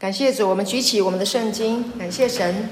[0.00, 2.70] 感谢主，我们举起我们的圣经，感谢神。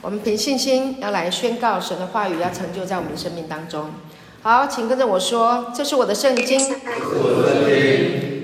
[0.00, 3.90] 我们凭信心要来宣告神的话语，要成就在我们的生命当中。
[4.40, 6.60] 好，请跟着我说：“这是我的圣经。”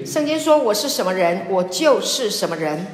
[0.04, 2.84] 圣经说：“我是什么人，我就是什么人。”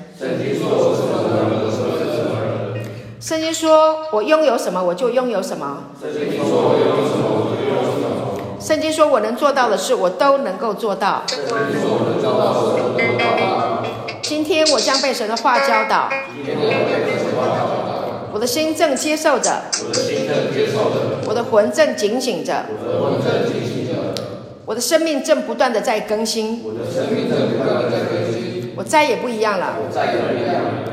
[3.18, 5.84] 圣经说：“我拥有什么，我就拥有什么。”
[8.60, 11.38] 圣经说：“我能做到的事，我都能够做到。”今
[14.62, 16.10] 天我将被神的话教导。
[18.32, 19.62] 我的心正接受着。
[21.26, 22.66] 我的魂正警醒着。
[24.66, 26.62] 我的生命正不断的在更新。
[28.76, 29.76] 我再也不一样了。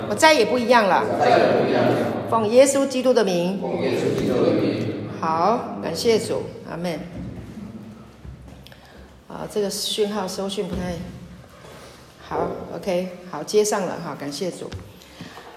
[0.09, 1.03] 我再也不一样了。
[2.29, 3.59] 奉耶稣基督的名。
[5.19, 6.99] 好，感谢主，阿门。
[9.27, 10.93] 啊，这个讯号收讯不太
[12.29, 12.45] 好
[12.75, 14.69] ，OK，好接上了哈，感谢主。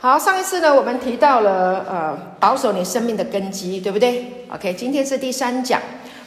[0.00, 5.82] 好，上一次呢，我们提到了呃，保守你生命的根基，对不对？OK，今天是第三讲，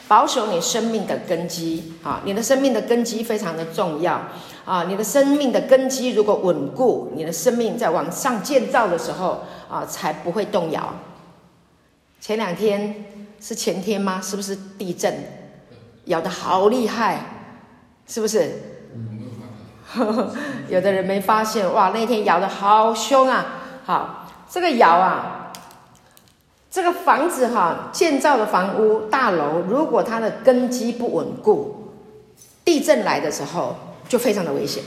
[0.06, 1.94] 保守你生命的根基。
[2.02, 4.20] 啊，你的生命的根基非常的重要
[4.66, 10.92] 啊，你的生命的根基如果稳固，你的生命在往上建造的时候啊，才不会动摇。
[12.20, 13.06] 前两天
[13.40, 14.20] 是前天吗？
[14.22, 15.14] 是不是地震？
[16.04, 17.30] 摇得好厉害。
[18.06, 18.73] 是不是？
[20.68, 23.46] 有的人没发现哇，那天摇得好凶啊！
[23.84, 25.52] 好，这个摇啊，
[26.70, 31.92] 这个房子哈，建造的房屋大楼，如果它的根基不稳固，
[32.64, 33.76] 地震来的时候
[34.08, 34.82] 就非常的危险。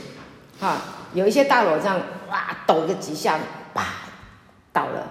[0.60, 0.76] 哈，
[1.14, 3.38] 有一些大楼这样哇，抖个几下，
[3.74, 3.84] 啪，
[4.72, 5.06] 倒了。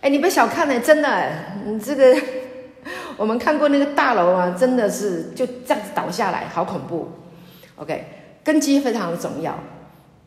[0.00, 1.30] 哎，你别小看了，真的，
[1.66, 2.16] 你这个。
[3.18, 7.12] 我们看过那个大楼啊，真的是就这样子倒下来，好恐怖。
[7.76, 9.58] OK，根基非常的重要，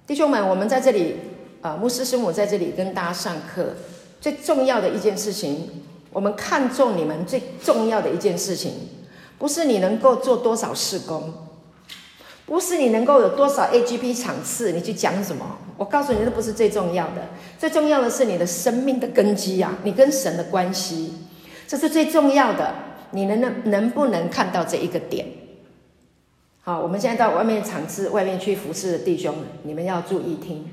[0.06, 1.16] 弟兄们，我们在这里，
[1.62, 3.74] 呃，牧师师母在这里跟大家上课，
[4.22, 5.70] 最重要的一件事情，
[6.12, 8.72] 我们看重你们最重要的一件事情，
[9.40, 11.34] 不是你能够做多少事工，
[12.46, 15.58] 不是你能够有多少 AGP 场次，你去讲什么？
[15.76, 17.28] 我告诉你，那不是最重要的，
[17.58, 21.14] 最重要的是你的生命的根基啊，你跟神的关系。
[21.68, 22.76] 这是最重要的，
[23.12, 25.26] 你能能能不能看到这一个点？
[26.66, 30.66] 好，我们现在到外面场次，外面去服侍的弟兄，你们要注意听，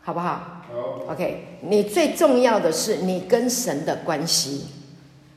[0.00, 0.64] 好不好？
[0.68, 1.12] 好。
[1.12, 4.64] OK，你最重要的是你跟神的关系，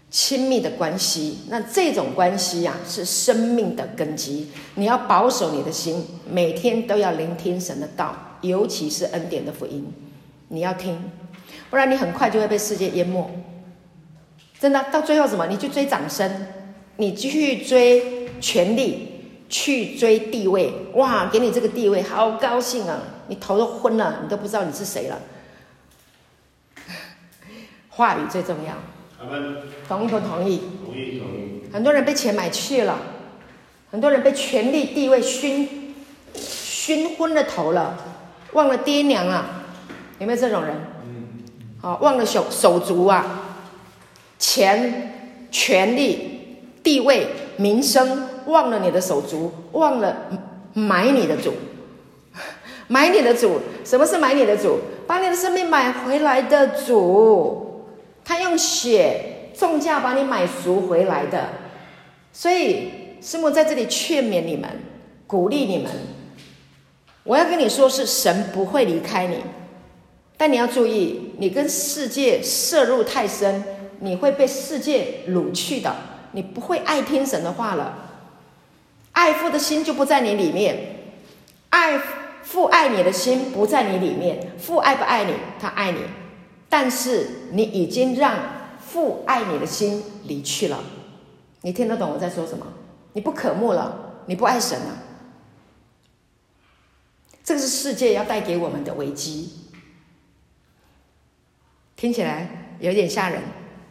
[0.09, 1.41] 亲密的关系。
[1.49, 4.49] 那这种关系呀、啊，是生命的根基。
[4.73, 9.85] 你要保守你的心，每天都要聆听神的道，尤其是恩典的福音，
[10.47, 10.99] 你要听，
[11.69, 13.29] 不然你很快就会被世界淹没。
[14.59, 15.45] 真的，到最后什么？
[15.45, 16.47] 你去追掌声，
[16.97, 19.20] 你去追权力，
[19.51, 21.27] 去追地位，哇！
[21.27, 22.99] 给你这个地位，好高兴啊！
[23.27, 25.19] 你头都昏了，你都不知道你是谁了。
[27.89, 28.73] 话语最重要。
[29.87, 30.61] 同意不同意？
[30.85, 31.63] 同意同意。
[31.71, 32.97] 很多人被钱买去了，
[33.91, 35.93] 很多人被权力地位熏
[36.33, 37.97] 熏昏了头了，
[38.53, 39.63] 忘了爹娘啊！
[40.19, 40.75] 有没有这种人？
[41.05, 41.27] 嗯。
[41.81, 43.41] 好，忘了手手足啊！
[44.39, 50.15] 钱、权力、地位、名声，忘了你的手足，忘了
[50.73, 51.53] 买你的主，
[52.87, 53.59] 买你的主。
[53.83, 54.79] 什么是买你的主？
[55.07, 57.85] 把你的生命买回来的主，
[58.23, 61.49] 他用血重价把你买赎回来的。
[62.31, 62.91] 所以
[63.21, 64.69] 师母在这里劝勉你们，
[65.27, 65.91] 鼓励你们。
[67.23, 69.37] 我要跟你说，是神不会离开你，
[70.37, 73.63] 但你要注意，你跟世界涉入太深。
[74.03, 75.95] 你会被世界掳去的，
[76.31, 78.10] 你不会爱听神的话了，
[79.13, 80.95] 爱父的心就不在你里面，
[81.69, 81.97] 爱
[82.43, 85.33] 父爱你的心不在你里面，父爱不爱你？
[85.59, 85.99] 他爱你，
[86.69, 88.37] 但是你已经让
[88.79, 90.83] 父爱你的心离去了，
[91.61, 92.65] 你听得懂我在说什么？
[93.13, 94.97] 你不渴慕了，你不爱神了，
[97.43, 99.51] 这个是世界要带给我们的危机，
[101.95, 103.41] 听起来有点吓人。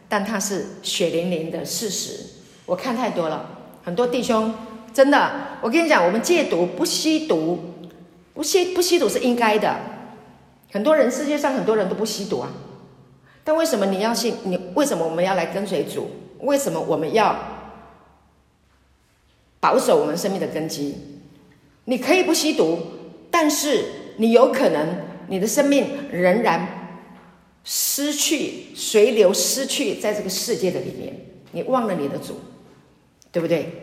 [0.09, 2.25] 但它是血淋淋的事实，
[2.65, 3.59] 我看太多了。
[3.81, 4.53] 很多弟兄
[4.93, 7.59] 真的，我跟你讲，我们戒毒不吸毒，
[8.33, 9.75] 不吸不吸毒是应该的。
[10.71, 12.51] 很多人世界上很多人都不吸毒啊，
[13.43, 14.35] 但为什么你要信？
[14.43, 16.09] 你为什么我们要来跟随主？
[16.39, 17.35] 为什么我们要
[19.59, 20.95] 保守我们生命的根基？
[21.85, 22.79] 你可以不吸毒，
[23.29, 23.85] 但是
[24.17, 24.87] 你有可能
[25.27, 26.77] 你的生命仍然。
[27.63, 31.15] 失去随流失去，在这个世界的里面，
[31.51, 32.39] 你忘了你的主，
[33.31, 33.80] 对不对？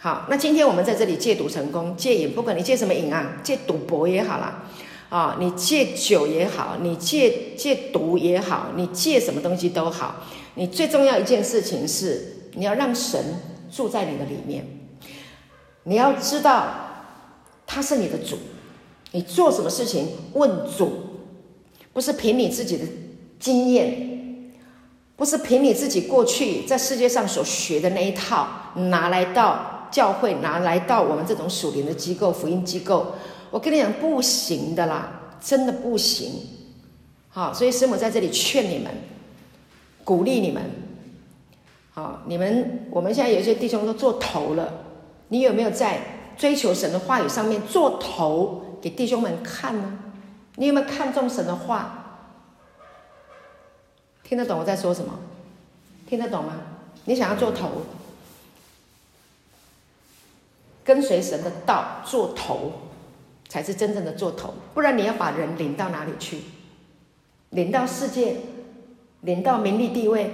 [0.00, 4.62] 好，那今天我们在这里戒毒成功，戒瘾，不管你戒什么瘾啊，戒赌博也好啦，
[5.08, 10.22] 啊，你戒酒也好，你戒戒毒也好，你戒什么东西都好，
[10.54, 13.20] 你最重要一件事情是，你要让神
[13.72, 14.64] 住在你的里面。
[15.82, 16.66] 你要知道，
[17.66, 18.38] 他是你的主，
[19.10, 20.92] 你做什么事情问主，
[21.92, 22.84] 不是凭你自己的
[23.40, 24.52] 经验，
[25.16, 28.46] 不是凭你自己过去在世界上所学的那一套
[28.76, 33.14] 拿来到教会，拿来到我们这种属灵的机构、福音机构。
[33.50, 35.08] 我跟你讲，不行的啦，
[35.40, 36.32] 真的不行。
[37.28, 38.92] 好，所以师母在这里劝你们，
[40.04, 40.62] 鼓励你们。
[41.92, 44.72] 好，你们我们现在有些弟兄都做头了，
[45.28, 46.00] 你有没有在
[46.36, 49.98] 追求神的话语上面做头给弟兄们看呢？
[50.56, 52.04] 你有没有看重神的话？
[54.24, 55.18] 听得懂我在说什么？
[56.06, 56.54] 听得懂吗？
[57.04, 57.70] 你想要做头，
[60.88, 62.72] 跟随神的道做头。
[63.50, 66.38] 才是真正的做头，不然你要把人领到哪里去？
[67.48, 68.36] 领到世界，
[69.22, 70.32] 领到名利地位，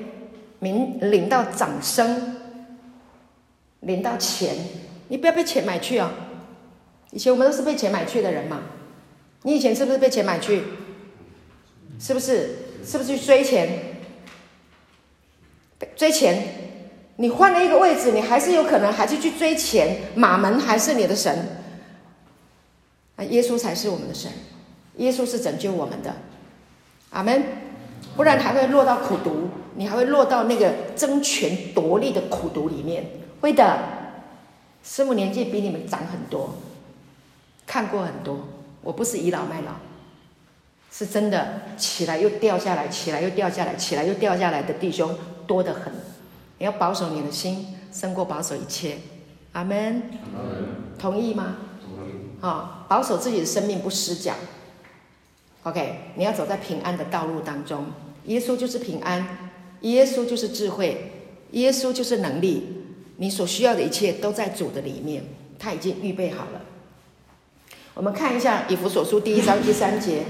[0.59, 2.35] 名领到掌声，
[3.79, 4.57] 领到钱，
[5.07, 6.11] 你不要被钱买去啊！
[7.13, 8.63] 以前我们都是被钱买去的人嘛，
[9.43, 10.65] 你以前是不是被钱买去？
[12.01, 12.57] 是不是？
[12.85, 14.01] 是不是去追钱？
[15.95, 16.43] 追钱，
[17.17, 21.49] 你换了一个位置，你还是有可能还是去追钱，马门还是你的神。
[23.17, 24.31] 啊，耶稣才是我们的神，
[24.97, 26.15] 耶稣是拯救我们的，
[27.11, 27.43] 阿门。
[28.17, 33.05] 不然还会落到苦毒，你还会落到那个争权夺利的苦毒里面。
[33.41, 33.79] 会的，
[34.85, 36.55] 师母年纪比你们长很多，
[37.67, 38.47] 看过很多。
[38.83, 39.73] 我不是倚老卖老，
[40.93, 45.17] 是真的起来又掉下来，起来又掉下来，起来又掉下来的弟兄
[45.47, 45.93] 多得很。
[46.59, 48.99] 你要保守你的心，胜过保守一切。
[49.53, 50.03] 阿门。
[50.99, 51.57] 同意吗。
[51.83, 52.49] 同意吗？
[52.49, 54.35] 啊，保守自己的生命不失脚。
[55.65, 57.87] OK，你要走在平安的道路当中。
[58.27, 59.27] 耶稣就是平安，
[59.81, 61.11] 耶稣就是智慧，
[61.53, 62.83] 耶稣就是能力。
[63.17, 65.25] 你所需要的一切都在主的里面，
[65.59, 66.61] 他已经预备好了。
[67.95, 70.25] 我们看一下以弗所书第一章第三节。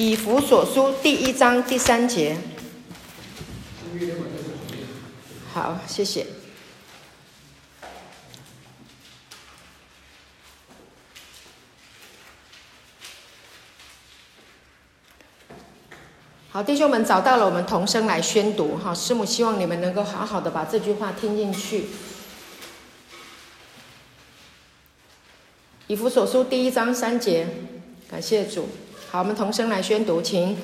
[0.00, 2.34] 以弗所书第一章第三节。
[5.52, 6.26] 好，谢谢。
[16.48, 18.78] 好，弟兄们找到了，我们同声来宣读。
[18.78, 21.88] 哈，师母希望你们能够好好的把这句话听进去。
[25.88, 27.46] 以弗所书第一章三节，
[28.10, 28.66] 感谢主。
[29.12, 30.56] 好，我们同声来宣读，请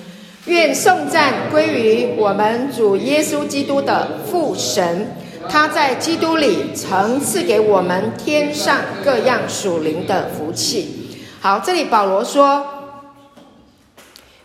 [0.44, 5.16] 愿颂赞归于我们主耶稣基督的父神，
[5.48, 11.08] 他在基督里曾赐给我们天上各样属灵的福气。
[11.40, 12.64] 好，这里保罗说。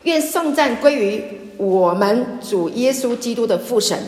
[0.01, 1.23] 愿颂赞归于
[1.57, 3.99] 我们主耶稣基督的父神，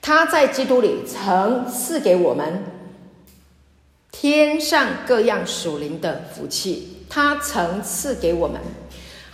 [0.00, 2.64] 他在基督里曾赐给我们
[4.10, 6.96] 天上各样属灵的福气。
[7.10, 8.58] 他曾赐给我们，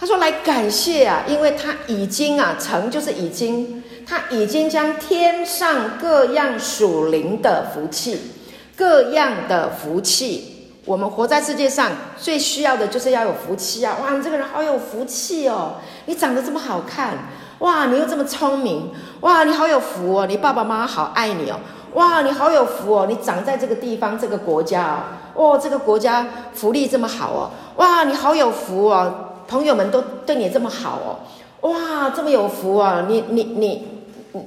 [0.01, 8.33] 他说来感谢啊，因为他已经啊，曾就是已经，他已经将天上各样属灵的福气，
[8.75, 10.55] 各样的福气。
[10.87, 13.99] 我们活在世界上最需要的就是要有福气啊！
[14.01, 15.75] 哇，你这个人好有福气哦！
[16.05, 17.15] 你长得这么好看，
[17.59, 18.93] 哇，你又这么聪明，
[19.23, 20.27] 哇，你好有福哦！
[20.27, 21.59] 你爸爸妈妈好爱你哦！
[21.95, 23.07] 哇，你好有福哦！
[23.09, 24.99] 你长在这个地方这个国家哦，
[25.37, 27.51] 哦，这个国家福利这么好哦！
[27.77, 29.13] 哇，你好有福哦！
[29.47, 31.69] 朋友们都对你这么好哦！
[31.69, 33.05] 哇，这么有福啊！
[33.09, 33.87] 你你你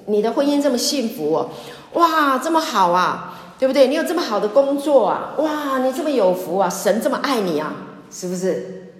[0.08, 1.50] 你的婚姻这么幸福哦！
[1.94, 3.36] 哇，这么好啊！
[3.60, 3.88] 对不对？
[3.88, 5.34] 你有这么好的工作啊！
[5.38, 6.70] 哇，你这么有福啊！
[6.70, 7.74] 神这么爱你啊，
[8.12, 8.92] 是不是？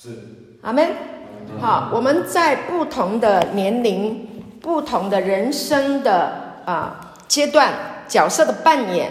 [0.00, 0.10] 是。
[0.62, 0.88] 阿门。
[1.60, 4.28] 好，我们在不同的年龄、
[4.60, 6.32] 不同的人生的
[6.64, 7.72] 啊阶段、
[8.08, 9.10] 角色的扮演，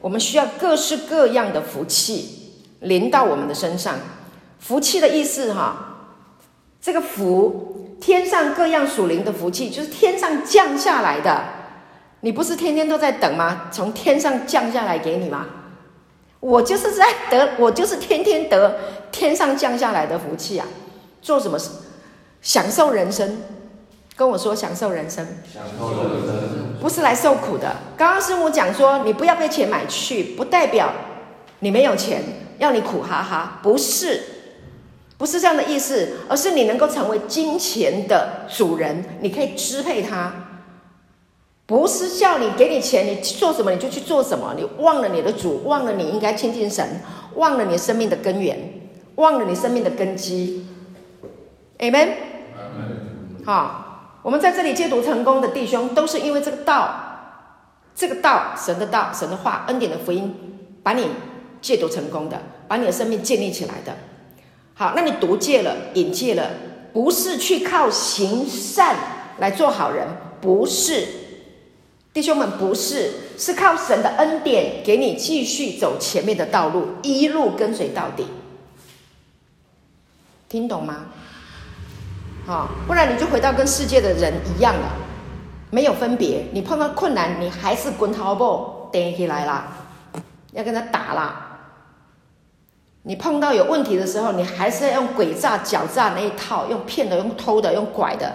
[0.00, 3.96] 我们需要各式各样的福气临到我们的身上。
[4.58, 6.10] 福气的意思哈，
[6.80, 11.44] 这个福，天上各样属灵的福气，就是天上降下来的。
[12.20, 13.68] 你不是天天都在等吗？
[13.70, 15.46] 从天上降下来给你吗？
[16.40, 18.78] 我就是在得，我就是天天得
[19.10, 20.66] 天上降下来的福气啊！
[21.20, 21.70] 做什么事？
[22.40, 23.38] 享受人生。
[24.18, 25.24] 跟我说享受人生。
[25.54, 26.80] 享受人生。
[26.80, 27.76] 不是来受苦的。
[27.96, 30.92] 刚刚师母讲说，你不要被钱买去，不代表
[31.60, 32.20] 你没有钱，
[32.58, 33.60] 要你苦哈哈。
[33.62, 34.20] 不是，
[35.16, 40.32] 不是这样的意思，而是你能够成为金钱的主人，你可以支配它。
[41.66, 47.02] 不是叫你给你钱，你做什么你就去做什么，你忘了你的主，忘了你应该亲近神，
[47.36, 48.58] 忘了你生命的根源，
[49.14, 50.66] 忘了你生命的根基。
[51.78, 52.08] Amen。
[53.44, 53.87] 好，
[54.22, 56.94] 我们在这里戒毒成功的弟兄，都是因为这个道，
[57.94, 60.34] 这个道，神的道，神的话，恩典的福音，
[60.82, 61.08] 把你
[61.60, 63.96] 戒毒成功的，把你的生命建立起来的。
[64.74, 66.50] 好，那你毒戒了，瘾戒了，
[66.92, 68.96] 不是去靠行善
[69.38, 70.06] 来做好人，
[70.40, 71.06] 不是，
[72.12, 78.26] 弟兄们，不是，是靠神的恩典给你继续走前面的道路，一路跟随到底。
[80.48, 81.06] 听懂吗？
[82.48, 84.90] 好，不然你就回到跟世界的人一样了，
[85.70, 86.46] 没有分别。
[86.50, 89.70] 你碰到困难，你还是滚头步，顶起来啦，
[90.52, 91.58] 要跟他打啦。
[93.02, 98.34] 你碰到有问题的时候，你还是要用诡诈、狡诈那一套，用骗的、用偷的、用拐的，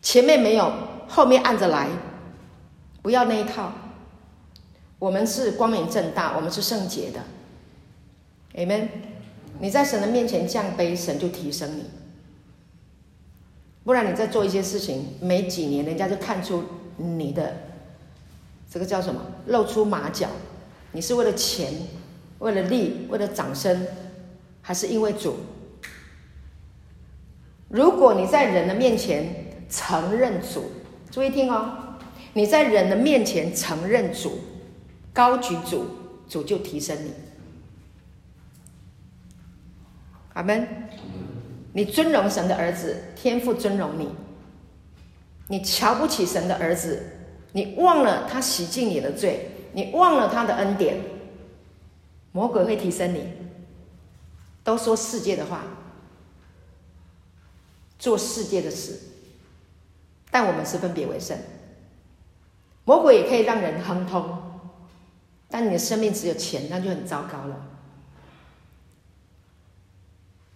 [0.00, 0.72] 前面没有，
[1.06, 1.86] 后面按着来，
[3.02, 3.70] 不要那一套。
[4.98, 7.20] 我们是光明正大，我们是圣洁的
[8.54, 8.88] ，Amen。
[9.58, 11.84] 你在神的面前降卑，神就提升你。
[13.84, 16.64] 不然你在做一些事情，没几年，人家就看出
[16.96, 17.56] 你的
[18.70, 20.28] 这个叫什么，露出马脚，
[20.92, 21.72] 你是为了钱。
[22.40, 23.86] 为了利，为了掌声，
[24.62, 25.36] 还是因为主？
[27.68, 30.70] 如果你在人的面前承认主，
[31.10, 31.98] 注意听哦，
[32.32, 34.38] 你在人的面前承认主，
[35.12, 35.84] 高举主，
[36.26, 37.12] 主就提升你。
[40.32, 40.66] 阿门。
[41.72, 44.08] 你尊荣神的儿子，天父尊荣你。
[45.48, 47.02] 你瞧不起神的儿子，
[47.52, 50.96] 你忘了他洗净你的罪，你忘了他的恩典。
[52.32, 53.32] 魔鬼会提升你，
[54.62, 55.64] 都说世界的话，
[57.98, 58.98] 做世界的事，
[60.30, 61.36] 但我们是分别为圣。
[62.84, 64.38] 魔鬼也可以让人亨通，
[65.48, 67.69] 但你的生命只有钱，那就很糟糕了。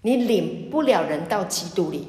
[0.04, 2.06] 你领不了人到基督里，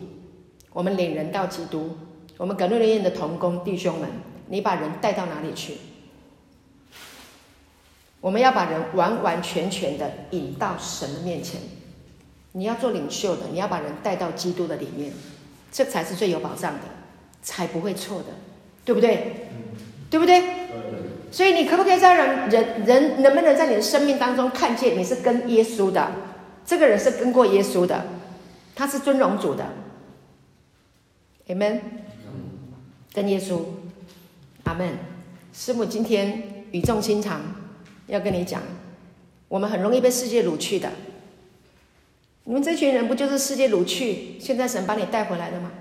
[0.73, 1.97] 我们领人到基督，
[2.35, 4.09] 我们革路灵验的同工弟兄们，
[4.49, 5.77] 你把人带到哪里去？
[8.19, 11.61] 我们要把人完完全全的引到神的面前。
[12.51, 15.13] 你要做领袖的，你要把人带到基督的里面，
[15.71, 16.81] 这才是最有保障的，
[17.41, 18.25] 才不会错的，
[18.83, 19.47] 对不对？
[20.09, 20.43] 对不对？
[21.31, 26.11] 所以你可不可以在人人人能不能在你的生命当中看见你是跟耶稣的？
[26.65, 28.05] 这个人是跟过耶稣的，
[28.75, 29.65] 他是尊荣主的。
[31.47, 31.79] Amen。
[33.13, 33.61] 跟耶稣，
[34.63, 34.97] 阿门。
[35.53, 37.41] 师母今天语重心长。
[38.07, 38.61] 要跟你讲，
[39.47, 40.91] 我们很容易被世界掳去的。
[42.43, 44.39] 你们这群人不就是世界掳去？
[44.39, 45.71] 现在神把你带回来的吗？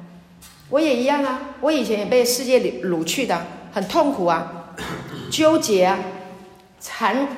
[0.70, 4.74] 我也一样啊，我以前也被世界里掳去的，很痛苦啊，
[5.30, 5.98] 纠结啊，
[6.80, 7.28] 缠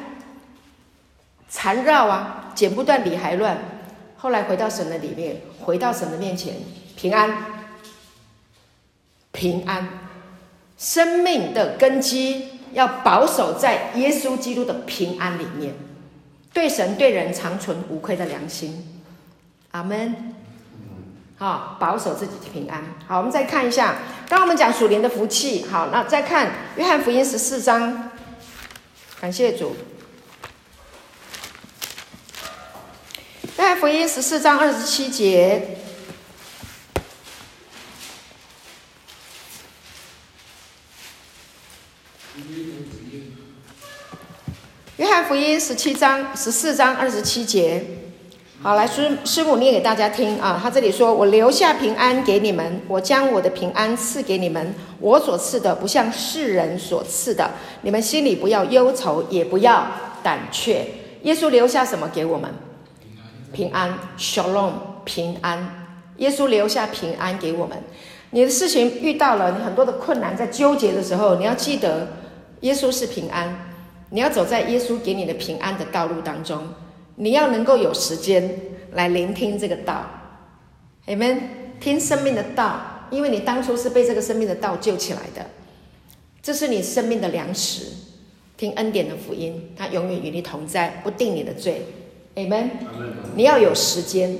[1.50, 3.56] 缠绕啊，剪不断理还乱。
[4.16, 6.54] 后来回到神的里面，回到神的面前，
[6.96, 7.30] 平安，
[9.30, 9.88] 平安，
[10.76, 12.56] 生命的根基。
[12.72, 15.72] 要保守在耶稣基督的平安里面，
[16.52, 19.02] 对神对人长存无愧的良心，
[19.70, 20.34] 阿门。
[21.38, 22.82] 好，保守自己的平安。
[23.06, 23.96] 好，我们再看一下，
[24.28, 25.64] 刚刚我们讲属灵的福气。
[25.70, 28.10] 好，那再看约翰福音十四章，
[29.20, 29.74] 感谢主。
[33.58, 35.78] 约翰福音十四章二十七节。
[44.98, 47.82] 约翰福音十七章十四章二十七节，
[48.62, 50.60] 好，来师师母念给大家听啊。
[50.62, 54.74] 他这里说：“我留下平安给你们，我将我的平安赐给你们。
[55.00, 59.90] 我所赐的不像世人所赐的，你们心里不要忧愁，也不要
[60.22, 60.86] 胆怯。”
[61.24, 62.52] 耶稣留下什么给我们？
[63.52, 64.72] 平安，Shalom，
[65.04, 65.86] 平安。
[66.18, 67.76] 耶稣留下平安给我们。
[68.30, 72.08] 你的事情遇到了，你很多的困难，在纠结的时候，你要记得，
[72.60, 73.72] 耶稣是平安。
[74.10, 76.62] 你要走在耶稣给你的平安的道路当中，
[77.16, 78.58] 你要能够有时间
[78.92, 80.08] 来聆听这个道
[81.06, 81.40] ，Amen，
[81.80, 85.44] 听生命的道，因为你当初是被这个生命的道救起来的，
[86.40, 87.86] 这是你生命的粮食。
[88.56, 91.84] 听恩典的福音，他永远与你同在，不定你的罪
[92.36, 92.68] ，Amen。
[93.34, 94.38] 你要有时间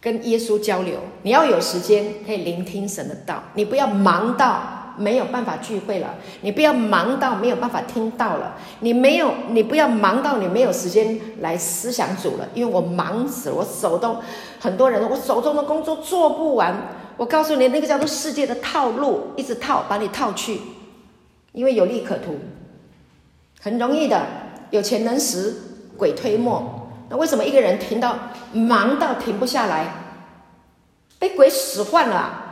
[0.00, 4.80] 跟耶稣交流，你要有时间可以聆听神的道，你不要忙到。
[4.96, 14.18] 没有办法聚会了，你不要忙到没有办法听到了，你没有，你不要忙到你没有时间来思想主了，因为我忙死了，我手都
[14.60, 16.72] 很多人，我手中的工作做不完，
[17.16, 20.60] 我告诉你，那个叫做世界的套路，一直套，把你套去，
[21.50, 22.38] 因为有利可图，
[23.60, 24.24] 很容易的，
[24.70, 25.56] 有钱能使
[25.96, 26.88] 鬼推磨。
[27.10, 29.86] 那为什么一个人停到忙到停不下来，
[31.18, 32.42] 被鬼使唤了？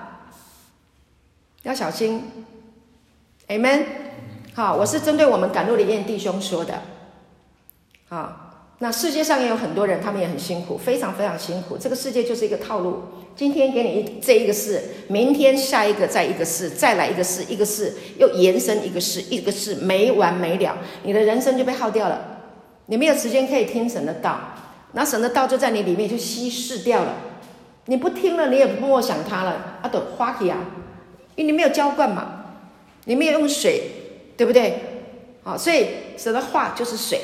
[1.62, 2.30] 要小心
[3.48, 3.84] ，Amen。
[4.54, 6.82] 好，我是针对我们赶路的燕弟兄说的。
[8.08, 11.78] 好，那世界上也有很多人，他们也很辛苦，非常非常辛苦。
[11.78, 13.04] 这个世界就是一个套路。
[13.34, 22.31] 今天给你一这一个事，明天下一个再一个事，再来一个事，一个事又延伸一个事，一个事没完没了，你的人生就被耗掉了。
[22.86, 24.38] 你没有时间可以听神的道，
[24.92, 27.14] 那神的道就在你里面就稀释掉了。
[27.86, 30.58] 你不听了，你也不默想它了，啊，都花去啊，
[31.36, 32.44] 因为你没有浇灌嘛，
[33.06, 33.82] 你没有用水，
[34.36, 34.78] 对不对？
[35.42, 35.86] 好，所以
[36.16, 37.20] 神的话就是水，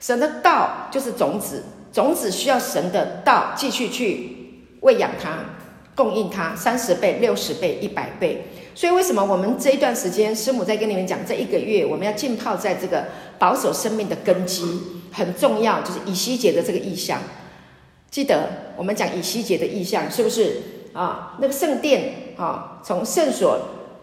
[0.00, 4.38] 神的道就是种子，种子需要神的道继续去。
[4.80, 5.30] 喂养它，
[5.94, 8.46] 供应它三十倍、六十倍、一百倍。
[8.74, 13.04] 所以为什么我们这一段时间，师母在跟你们讲，这一个月我们要浸泡在这个
[13.38, 14.64] 保守生命的根基，
[15.12, 17.20] 很重要，就是以西结的这个意象。
[18.10, 20.62] 记得我们讲以西结的意象，是不是
[20.94, 21.36] 啊？
[21.38, 23.58] 那个圣殿啊，从圣所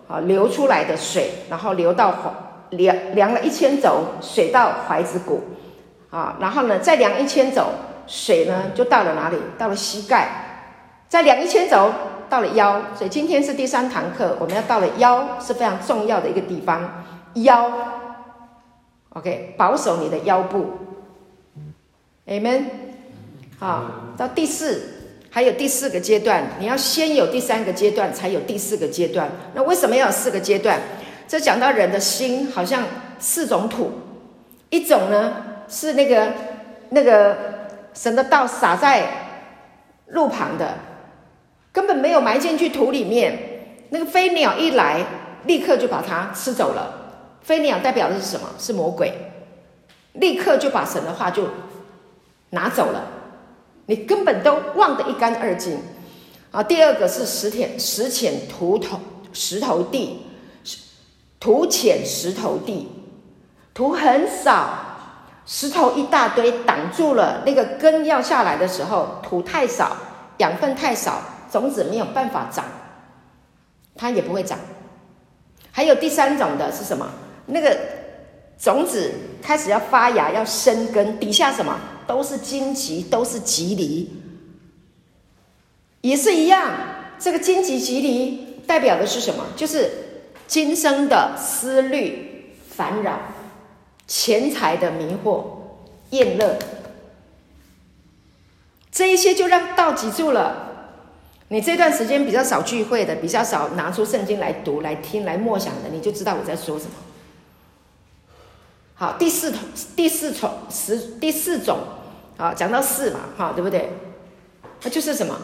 [0.08, 2.32] 啊流出来的水，然后流到怀
[2.78, 5.42] 量量了一千肘，水到怀子骨
[6.12, 7.66] 啊，然后呢再量一千肘，
[8.06, 9.38] 水呢就到了哪里？
[9.58, 10.46] 到了膝盖。
[11.10, 11.92] 再两一千走，
[12.30, 17.04] 到了腰，所以今天是第三堂课，我们要到了腰是非常重要的一个地方。
[17.34, 17.72] 腰
[19.10, 20.68] ，OK，保守你的腰部
[22.28, 22.66] ，Amen。
[23.58, 23.86] 好，
[24.16, 24.84] 到第四，
[25.32, 29.32] 还有第四个阶段，你要先有第三个阶段，才有第四个阶段。
[29.56, 30.80] 那为什么要有四个阶段？
[31.28, 32.84] 这讲到人的心，好像
[33.18, 33.92] 四种土，
[34.70, 35.34] 一种呢
[35.68, 36.32] 是那个
[36.90, 37.36] 那个
[37.96, 39.08] 神的道撒在
[40.10, 40.76] 路旁的。
[41.72, 43.38] 根本没有埋进去土里面，
[43.90, 45.06] 那个飞鸟一来，
[45.46, 46.96] 立刻就把它吃走了。
[47.42, 48.50] 飞鸟代表的是什么？
[48.58, 49.14] 是魔鬼，
[50.14, 51.48] 立刻就把神的话就
[52.52, 53.08] 拿走了，
[53.86, 55.80] 你根本都忘得一干二净。
[56.52, 59.00] 啊，第二个是石浅石浅土头
[59.32, 60.26] 石头地，
[61.40, 62.90] 土浅石头地，
[63.74, 64.70] 土很少，
[65.46, 69.96] 石头一大堆挡住了那个根要下来的时候，土太少，
[70.38, 71.22] 养分太少。
[71.52, 72.66] 种子没有办法长，
[73.96, 74.58] 它也不会长。
[75.72, 77.10] 还有第三种的是什么？
[77.46, 77.78] 那个
[78.60, 84.10] 种子开始要发芽、要生根，底下什么都是荆棘，都是蒺藜，
[86.02, 86.72] 也是一样。
[87.20, 89.46] 这个荆棘、蒺藜代表的是什么？
[89.56, 89.90] 就是
[90.48, 93.20] 今生的思虑烦扰、
[94.08, 95.44] 钱财的迷惑、
[96.12, 96.58] 厌乐，
[98.92, 100.69] 这一些就让道挤住了。
[101.50, 106.92] 你这段时间比较少聚会的，比较少拿出圣经来读、来听、来默想的，你就知道我在说什么。
[108.94, 109.60] 好，第四种，
[109.96, 111.80] 第四种，十，第四种，
[112.38, 113.92] 好，讲到四嘛，哈，对不对？
[114.84, 115.36] 那就是什么？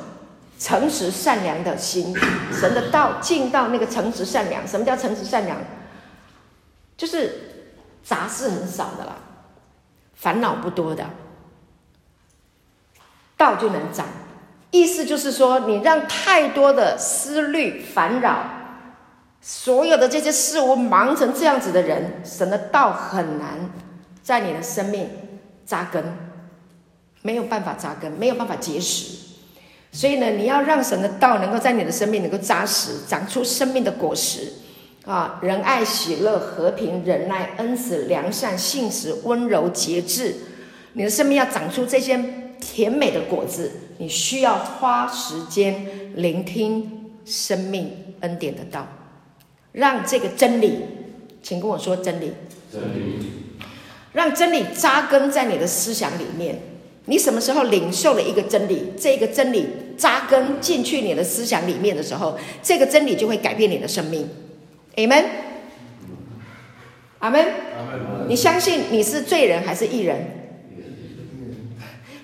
[0.58, 2.16] 诚实善良的心，
[2.54, 4.66] 神的道进到那个诚实善良。
[4.68, 5.58] 什么叫诚实善良？
[6.96, 9.18] 就是杂事很少的啦，
[10.14, 11.10] 烦恼不多的，
[13.36, 14.06] 道就能长。
[14.72, 18.44] 意思就是说，你让太多的思虑烦扰，
[19.40, 23.72] 所有的这些事物忙成这样子的人，神的道很难
[24.22, 25.10] 在你的生命
[25.66, 26.04] 扎根，
[27.22, 29.16] 没有办法扎根，没有办法结实。
[29.94, 34.52] 所以呢，你要让神的道能够在你的生命能够扎实，长出生命的果实
[35.06, 40.36] 啊，仁爱、喜乐、和平、忍耐、恩慈、良善、信实、温柔、节制，
[40.94, 42.42] 你的生命要长出这些。
[42.58, 48.88] 甜美的果子，你需要花时间聆听生命恩典的道，
[49.72, 50.82] 让这个真理，
[51.42, 52.34] 请跟我说真理，
[52.72, 53.32] 真理，
[54.14, 56.60] 让真理扎根在你的思想里面。
[57.08, 64.28] 你什么时候领受了一个真理，这个真理扎根进去你的思想里面的时候，这个真理就会改变你的生命。
[64.96, 65.26] 阿门，
[67.20, 67.46] 阿门，
[68.28, 70.45] 你相信你是罪人还是义人？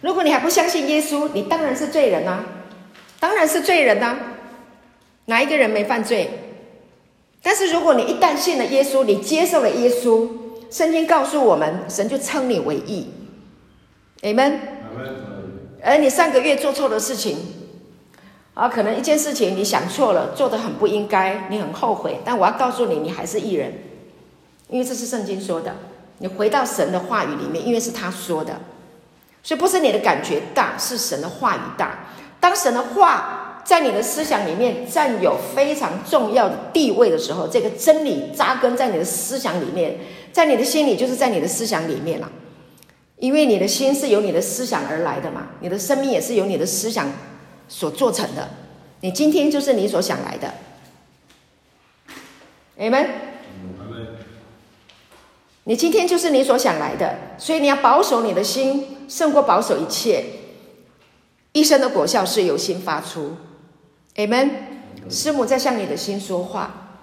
[0.01, 2.45] 如果你还不相信耶稣，你当然是罪人呐、啊，
[3.19, 4.19] 当然是罪人呐、啊。
[5.25, 6.29] 哪一个人没犯罪？
[7.43, 10.27] 但是如果你一旦信了耶稣，你接受了耶稣，
[10.69, 13.11] 圣经告诉我们，神就称你为义。
[14.21, 14.53] Amen。
[15.83, 17.37] 而你上个月做错的事情，
[18.53, 22.19] 啊，可能一件事情你想错了，做的很不应该，你很后悔。
[22.25, 23.73] 但我要告诉你，你还是义人，
[24.67, 25.75] 因为这是圣经说的。
[26.17, 28.59] 你回到神的话语里面，因为是他说的。
[29.43, 32.07] 所以不是你的感觉大，是神的话语大。
[32.39, 39.97] 当神的话在你的思想里面占有非常重要的地位的时候，这个真理扎根在你的思想里面，
[40.31, 42.31] 在你的心里，就是在你的思想里面了。
[43.17, 47.07] 因为你的心是由你的思想而来的嘛，你的生命也是由你的思想
[47.67, 48.49] 所做成的。
[49.01, 50.51] 你今天就是你所想来的。
[52.79, 53.30] Amen。
[55.65, 60.25] 你今天就是你所想来的，所以你要保守你的心，胜过保守一切。
[61.51, 63.37] 一生的果效是由心发出。
[64.15, 64.49] Amen。
[65.09, 66.99] 师母在向你的心说话，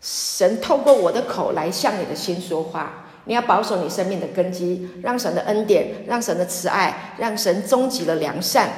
[0.00, 3.04] 神透过我的口来向你的心说话。
[3.24, 8.70] 你要保守你生命的根基，让神的恩典，让神的慈爱，让神终极的良善，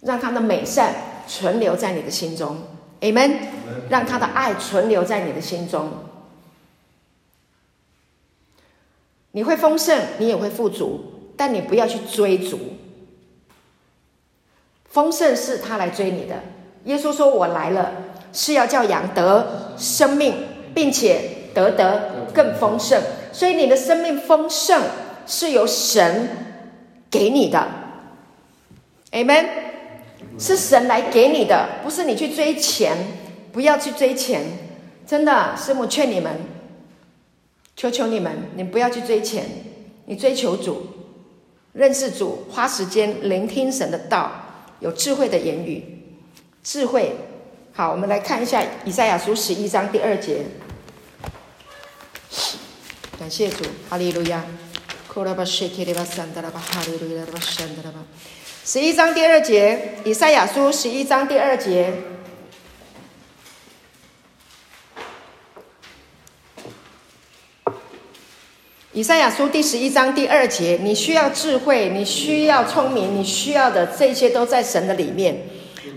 [0.00, 0.94] 让他的美善
[1.28, 2.56] 存留在你的心中。
[3.00, 3.32] Amen。
[3.90, 5.90] 让他的爱存留在你的心中。
[9.34, 11.04] 你会丰盛，你也会富足，
[11.36, 12.58] 但你不要去追逐。
[14.88, 16.36] 丰盛是他来追你的。
[16.84, 17.90] 耶稣说：“我来了，
[18.32, 20.34] 是要叫羊得生命，
[20.72, 21.20] 并且
[21.52, 24.80] 得得更丰盛。”所以你的生命丰盛
[25.26, 26.28] 是由神
[27.10, 27.66] 给你的
[29.10, 29.46] ，Amen。
[30.38, 32.96] 是神来给你的，不是你去追钱，
[33.52, 34.42] 不要去追钱。
[35.04, 36.32] 真的，师母劝你们，
[37.76, 39.44] 求求你们，你不要去追钱，
[40.06, 40.86] 你追求主，
[41.72, 44.30] 认识主，花时间聆听神的道，
[44.80, 45.84] 有智慧的言语，
[46.62, 47.16] 智慧。
[47.72, 50.44] 好，我们来看一下以赛亚书十一章第二节。
[53.18, 54.44] 感谢主，哈利路亚。
[58.64, 61.92] 十一章第二节，以赛亚书十一章第二节。
[68.94, 75.36] 以赛亚书第十一章第二节，你需要智慧，你需要聪明，你需要的这些都在神的里面。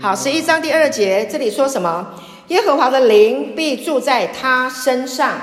[0.00, 2.14] 好，十一章第二节，这里说什么？
[2.48, 5.40] 耶和华的灵必住在他身上，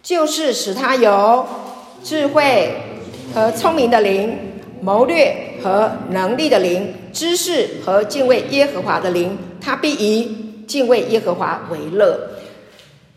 [0.00, 1.44] 就是使他有
[2.04, 2.72] 智慧
[3.34, 4.38] 和聪明的灵，
[4.80, 5.36] 谋略。
[5.60, 12.20] 和能力的灵，知识和敬畏耶和华的灵，他必以敬畏耶和华为乐。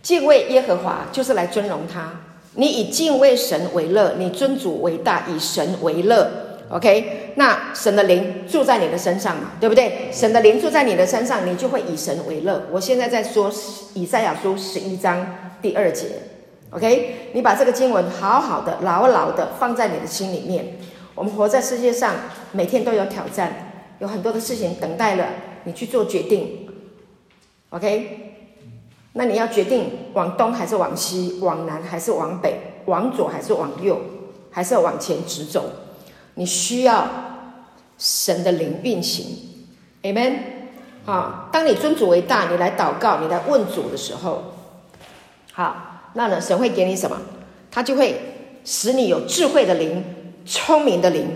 [0.02, 2.10] 敬畏耶和华就是来尊荣他。
[2.58, 6.30] 你以敬畏神为乐，你尊主为大，以神为乐。
[6.70, 10.10] OK，那神的灵住在你的身上嘛，对不对？
[10.12, 12.64] 神的灵住在你的身上，你就会以神为乐。
[12.72, 13.50] 我现在在说
[13.94, 16.08] 以赛亚书十一章第二节。
[16.72, 20.78] OK，你把这个经文好好的、牢牢的放在你的心里面。
[21.16, 22.16] 我们活在世界上，
[22.52, 25.28] 每天都有挑战，有很多的事情等待了
[25.64, 26.68] 你去做决定。
[27.70, 28.27] OK，
[29.18, 34.00] 那你要决定往东还是往西，往南还是往北，往左还是往右，
[34.52, 35.66] 还是要往前直走？
[36.36, 37.08] 你需要
[37.98, 39.26] 神的灵运行。
[40.04, 40.34] Amen。
[41.04, 44.54] 好，当你尊主为大，你来祷告，你来问主的时候，
[45.52, 47.18] 好，那呢，神会给你什么？
[47.72, 48.22] 他就会
[48.64, 50.04] 使你有智慧的灵。
[50.50, 51.28] 聪明的灵，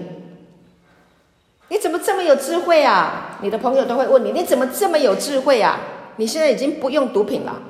[1.67, 3.39] 你怎么这么有智慧啊？
[3.41, 5.82] 你的朋友都会问你，你怎么这么有智慧啊？
[6.15, 7.62] 你现在已经不用毒品了，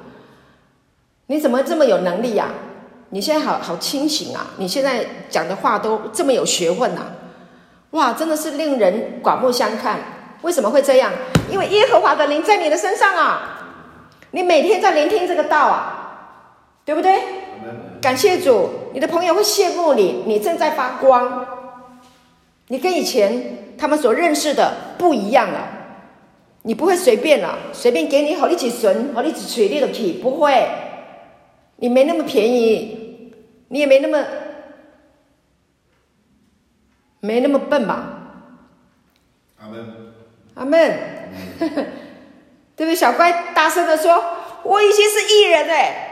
[1.31, 2.49] 你怎么这么有能力呀？
[3.11, 4.47] 你现在好好清醒啊！
[4.57, 7.03] 你现在讲的话都这么有学问呐！
[7.91, 9.97] 哇，真的是令人刮目相看。
[10.41, 11.09] 为什么会这样？
[11.49, 13.79] 因为耶和华的灵在你的身上啊！
[14.31, 16.33] 你每天在聆听这个道啊，
[16.83, 17.21] 对不对？
[18.01, 21.45] 感谢主，你的朋友会羡慕你，你正在发光，
[22.67, 25.65] 你跟以前他们所认识的不一样了，
[26.63, 30.67] 你不会随便了，随便给你好一几笋，好一几锤的皮，不会，
[31.81, 33.33] 你没那么便宜，
[33.69, 34.23] 你也没那么
[37.19, 38.19] 没那么笨吧？
[39.59, 40.13] 阿门，
[40.53, 40.97] 阿门，
[42.75, 42.95] 对不对？
[42.95, 44.23] 小乖，大声的说，
[44.63, 46.07] 我已经是义人哎。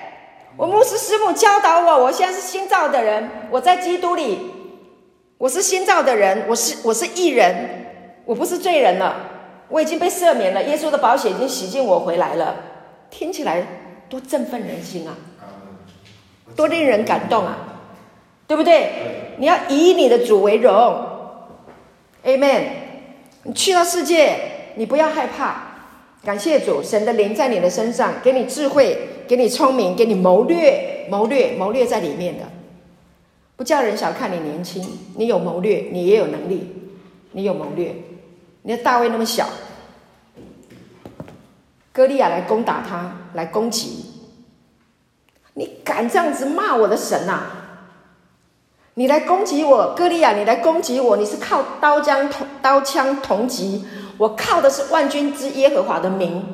[0.57, 4.39] 我牧师师母教导我，我现在是新造的人，我在基督里，
[5.37, 7.85] 我是新造的人，我是我是义人，
[8.25, 9.15] 我不是罪人了，
[9.67, 12.55] 我已经被赦免了，耶稣的宝血已经洗净我回来了，
[13.11, 13.65] 听起来
[14.09, 15.15] 多振奋人心啊，
[16.55, 17.57] 多令人感动啊，
[18.47, 19.35] 对不对？
[19.37, 20.71] 你要以你的主为荣
[22.23, 22.63] ，Amen。
[23.43, 24.37] 你去到世界，
[24.75, 25.63] 你不要害怕，
[26.23, 28.97] 感谢主，神的灵在你的身上，给你智慧。
[29.29, 32.45] 给你聪明，给你谋略，谋略，谋略在里面的，
[33.55, 34.83] 不叫人小看你年轻，
[35.17, 36.67] 你有谋略，你也有能力，
[37.33, 37.93] 你有谋略。
[38.63, 39.47] 你的大卫那么小，
[41.93, 44.03] 歌利亚来攻打他，来攻击，
[45.59, 47.41] 你敢这样子骂我的神呐？
[48.93, 53.85] 你来攻击我，哥利亚，你来攻击我，你是靠刀枪同刀枪铜戟，
[54.17, 56.45] 我靠的是万军之耶和华的名，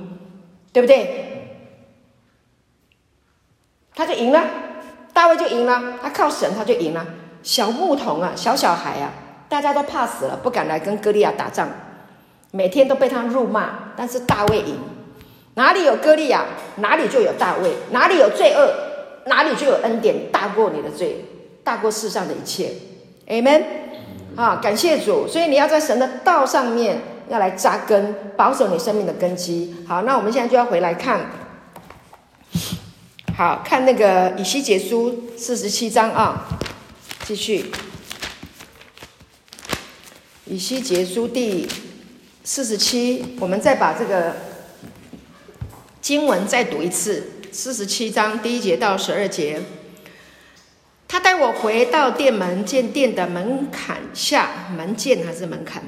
[0.73, 1.53] 对不对？
[3.93, 4.43] 他就赢了，
[5.13, 7.05] 大卫就赢了，他靠神他就赢了。
[7.43, 9.11] 小牧童啊，小小孩啊，
[9.47, 11.69] 大家都怕死了，不敢来跟哥利亚打仗，
[12.49, 13.93] 每天都被他辱骂。
[13.95, 14.79] 但是大卫赢，
[15.53, 16.45] 哪里有哥利亚，
[16.77, 18.84] 哪里就有大卫；哪里有罪恶，
[19.25, 21.25] 哪里就有恩典，大过你的罪，
[21.63, 22.71] 大过世上的一切。
[23.27, 23.63] Amen。
[24.35, 25.27] 啊，感谢主。
[25.27, 29.75] 所以你要在神的道上面要来扎根，保守你生命的根基。
[29.87, 31.21] 好，那我们现在就要回来看，
[33.37, 36.47] 好，看那个以西结书四十七章啊。
[37.25, 37.71] 继续，
[40.45, 41.67] 以西结书第
[42.43, 44.35] 四十七，我们再把这个
[46.01, 47.31] 经文再读一次。
[47.55, 49.61] 四十七章第一节到十二节，
[51.07, 55.83] 他带我回到殿门，见殿的门槛下，门见还是门槛，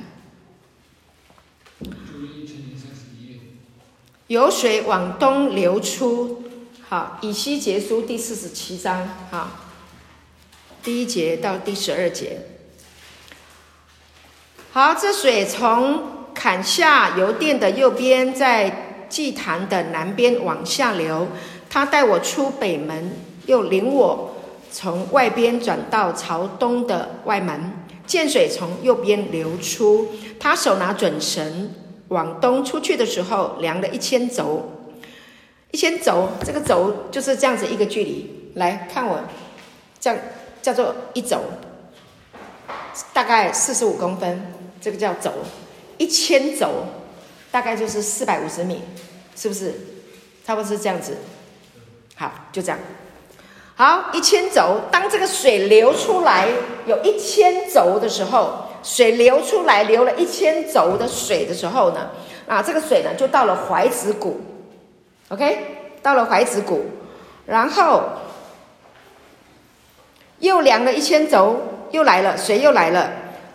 [4.28, 6.44] 有水往东流出。
[6.88, 9.52] 好，以西结书第四十七章，好。
[10.82, 12.44] 第一节到第十二节，
[14.72, 21.28] 好，这水从坎下由殿的右边，在祭坛的南边往下流。
[21.70, 23.12] 他带我出北门，
[23.46, 24.36] 又领我
[24.72, 27.72] 从外边转到朝东的外门，
[28.06, 30.08] 见水从右边流出。
[30.40, 31.74] 他手拿准绳，
[32.10, 34.72] 往东出去的时候，量了一千肘。
[35.72, 38.52] 一千轴，这个轴就是这样子一个距离。
[38.56, 39.20] 来看我，
[40.00, 40.20] 这样。
[40.60, 41.40] 叫做一轴，
[43.14, 44.52] 大概四十五公分，
[44.82, 45.32] 这个叫肘。
[45.98, 46.84] 一千轴，
[47.50, 48.82] 大概就是四百五十米，
[49.34, 49.74] 是不是？
[50.46, 51.16] 差不多是这样子。
[52.18, 52.78] 好，就这样。
[53.76, 54.82] 好，一千轴。
[54.92, 56.48] 当这个水流出来
[56.86, 62.10] 有一千轴的时候，水流出来流了一千轴的水的时候呢，
[62.48, 64.42] 啊，这个水呢就到了怀子谷
[65.30, 66.86] ，OK，到了怀子谷，
[67.46, 68.04] 然后。
[70.40, 73.12] 又量了一千轴，又来了，水又来了，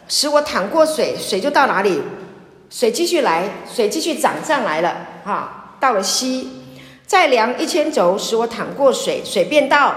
[0.09, 2.03] 使我淌过水，水就到哪里？
[2.70, 6.62] 水继续来，水继续涨上来了，哈，到了膝，
[7.12, 9.94] 再量一千肘，使我淌过水，水变到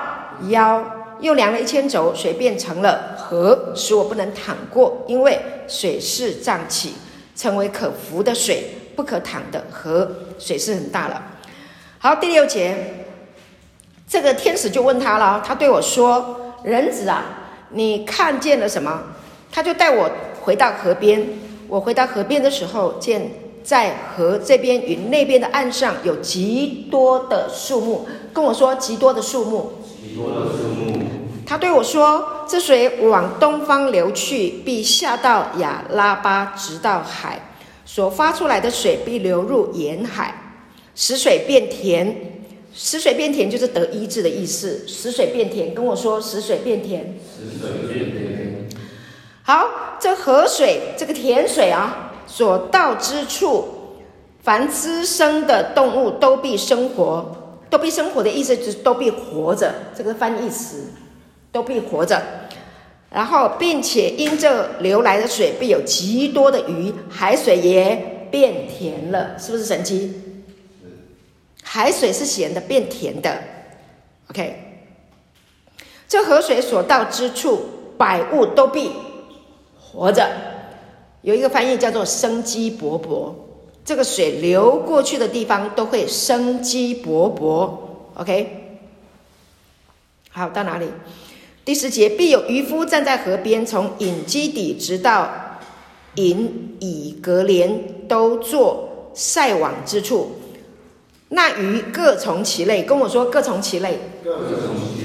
[0.49, 0.83] 腰，
[1.21, 6.95] 又量了一千肘，水变成了河，使我不能淌过，因为水是胀起，
[7.33, 8.65] 成为可浮的水，
[8.97, 11.23] 不可淌的河，水势很大了。
[11.99, 13.05] 好，第六节，
[14.05, 16.41] 这个天使就问他了，他对我说。
[16.63, 17.23] 人子啊，
[17.69, 19.01] 你看见了什么？
[19.49, 21.25] 他就带我回到河边。
[21.69, 23.31] 我回到河边的时候，见
[23.65, 28.07] 在河这边与那边的岸上有极多的树木。
[28.31, 29.73] 跟我说极多的树木。
[29.99, 31.01] 极多的树木。
[31.47, 37.53] 他对我说：“这水往东方流去，必下到亚拉巴，直到海。
[37.85, 40.33] 所发出来的水必流入沿海，
[40.93, 42.33] 使水变甜。”
[42.77, 44.85] 使水变甜就是得医治的意思。
[44.85, 47.17] 使水变甜，跟我说使水变甜。
[47.23, 48.67] 使水变甜。
[49.43, 52.04] 好，这河水，这个甜水啊，
[52.35, 53.65] 所到之处，
[54.43, 57.33] 凡滋生的动物都必生活，
[57.69, 59.73] 都必生活的意思就是都必活着。
[59.95, 60.83] 这个翻译词，
[61.53, 62.21] 都必活着。
[63.09, 70.13] 然后，并且因这流来的水，必有极多的鱼，海水也变甜了，是不是神迹？
[71.63, 73.33] 海水是咸的，变甜的。
[74.29, 74.83] OK，
[76.05, 77.61] 这河水所到之处，
[77.97, 78.91] 百物都必
[79.79, 80.29] 活着。
[81.25, 83.33] 有一个翻译叫做“生机勃勃”。
[83.83, 87.69] 这个水流过去的地方都会生机勃勃。
[88.13, 88.79] OK，
[90.29, 90.87] 好，到哪里？
[91.63, 95.57] 第十节，必有渔夫站在河边，从引基底直到
[96.15, 100.33] 引以革连，都作晒网之处。
[101.29, 103.99] 那鱼各从其类，跟我说各从其类。
[104.23, 105.04] 各从其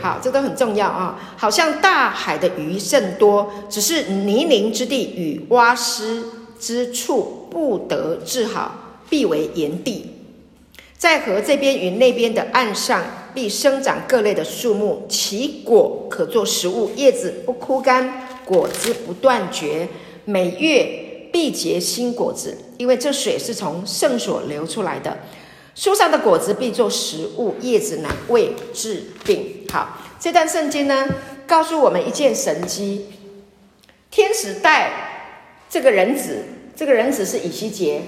[0.00, 1.34] 好，这都很重要啊。
[1.36, 6.22] 好像大海的鱼甚多，只是泥泞之地与洼湿
[6.58, 10.10] 之处不得治好，必为炎地。
[10.96, 13.02] 在河这边与那边的岸上，
[13.34, 19.86] 必生长各类的树木，其果可做食物，叶子不枯干，果子不断绝，
[20.24, 25.18] 每月必结新果子，因为这水是从圣所流出来的。
[25.74, 29.66] 树上的果子必做食物，叶子乃为治病。
[29.72, 31.06] 好，这段圣经呢，
[31.46, 33.06] 告诉我们一件神迹：
[34.10, 34.90] 天使带
[35.68, 36.44] 这个人子，
[36.76, 38.02] 这个人子是以西结，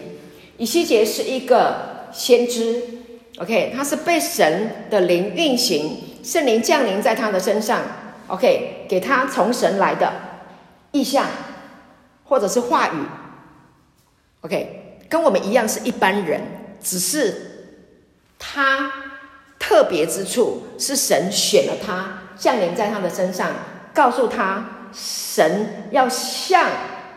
[0.58, 2.82] 以西结是一个先知。
[3.38, 7.82] OK，他是被神的灵运行，圣灵降临在他的身上。
[8.28, 10.12] OK，给他从神来的
[10.92, 11.26] 意象，
[12.24, 12.96] 或者是话语。
[14.40, 16.40] OK，跟我们一样是一般人，
[16.82, 17.45] 只是
[18.38, 18.92] 他
[19.58, 23.50] 特别之处是神选了他，降临在他的身上，
[23.92, 26.68] 告诉他神要向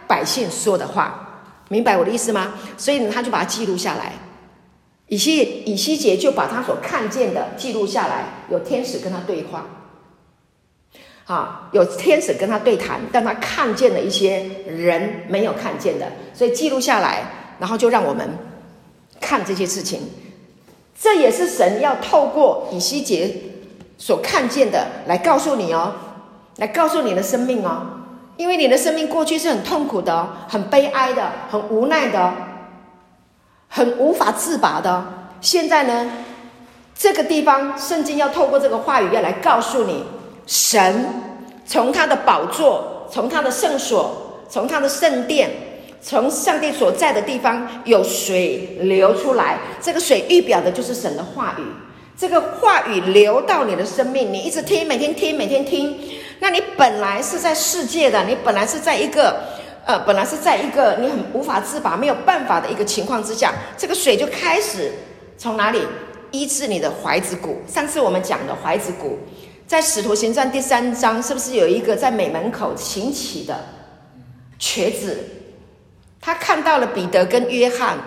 [0.08, 2.54] 百姓说的话，明白我的意思吗？
[2.78, 4.14] 所以呢，他就把它记录下来。
[5.08, 9.66] 以西以西结就把他所看见的记录下来，有天使跟他对话。
[11.26, 17.24] 啊，有天使跟他对谈，但他看见了一些人没有看见的，所以记录下来，
[17.60, 18.28] 然后就让我们
[19.20, 20.10] 看这些事情。
[21.02, 23.34] 这也是神要透过以西结
[23.98, 25.94] 所看见的来告诉你哦，
[26.58, 27.82] 来告诉你的生命哦，
[28.36, 32.34] 因为你的生命过去是很痛苦的，很悲哀的，很无奈的，
[33.70, 35.04] 很无法自拔的。
[35.40, 36.12] 现在呢，
[36.94, 40.04] 这个地方圣经要透过这个话语要来告诉你。
[40.46, 41.06] 神
[41.66, 45.52] 从他的宝座，从他的圣所，从他的圣殿，
[46.02, 49.60] 从上帝所在的地方有水流出来。
[49.82, 51.64] 这个水预表的就是神的话语。
[52.18, 55.98] 这个话语流到你的生命，你一直听，每天听，每天听。
[56.40, 59.42] 那你本来是在世界的，你本来是在一个
[59.86, 64.92] 呃，本来是在一个你很无法自拔、没有办法的一个情况之下，这个水就开始
[65.38, 65.82] 从哪里
[66.32, 67.62] 医治你的踝子骨。
[67.68, 69.18] 上次我们讲的踝子骨。
[69.66, 73.56] 在《使徒行传》第三章，是不是有一个在美门口行乞的
[74.58, 75.18] 瘸子？
[76.22, 77.98] 他看到了彼得跟约翰，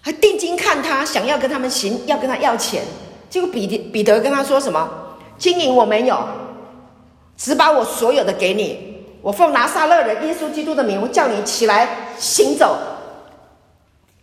[0.00, 2.82] 还定睛看他，想要跟他们行，要跟他要钱。
[3.30, 4.88] 结果彼得彼得跟他说什么？
[5.38, 6.26] 金银我没有，
[7.36, 9.04] 只把我所有的给你。
[9.22, 11.88] 我奉拿撒勒人耶稣基督的名，我叫你起来
[12.18, 12.76] 行走。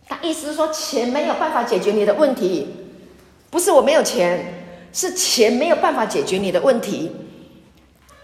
[0.08, 2.68] 他意思是说，钱没有办法解决你的问题，
[3.50, 4.60] 不是我没有钱。
[4.96, 7.10] 是钱没有办法解决你的问题，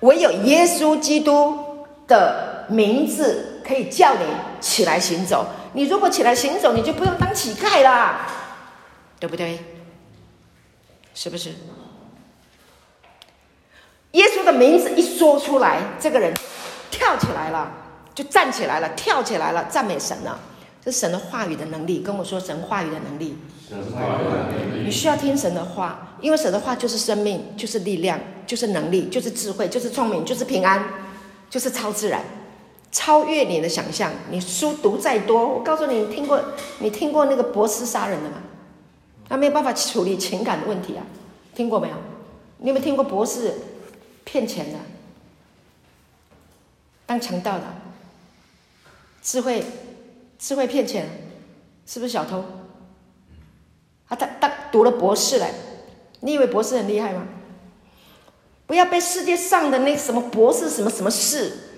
[0.03, 1.59] 唯有耶稣基督
[2.07, 4.25] 的名字可以叫你
[4.61, 5.47] 起来行走。
[5.75, 8.27] 你如果起来行走，你就不用当乞丐啦，
[9.21, 9.61] 对不对？
[11.15, 11.51] 是不是？
[14.11, 16.35] 耶稣的名字一说出来，这个人
[16.91, 17.71] 跳起来了，
[18.13, 20.37] 就站起来了，跳起来了，赞美神了。
[20.85, 23.39] 这是神的话语的能力，跟我说神话语的能力。
[24.85, 30.83] 你需要听神的话，因为神的话就是生命，就是力量，就是能力，就是智慧，就是聪明，就是平安，
[31.49, 32.25] 就是超自然，
[32.93, 34.11] 超越你的想象。
[34.31, 36.43] 你书读再多，我告诉你，听过
[36.79, 38.37] 你听过那个博士杀人的吗？
[39.29, 41.07] 他没有办法处理情感的问题啊，
[41.55, 41.95] 听过没有？
[42.59, 43.55] 你有没有听过博士
[44.25, 44.79] 骗钱的，
[47.07, 47.65] 当强盗的，
[49.23, 49.65] 智慧？
[50.39, 51.07] 智慧骗钱，
[51.87, 52.39] 是不是小偷？
[54.09, 55.53] 啊，他他读了博士嘞，
[56.21, 57.27] 你以为博士很厉害吗？
[58.67, 61.70] 不要被世界上的那什么博士什么什么事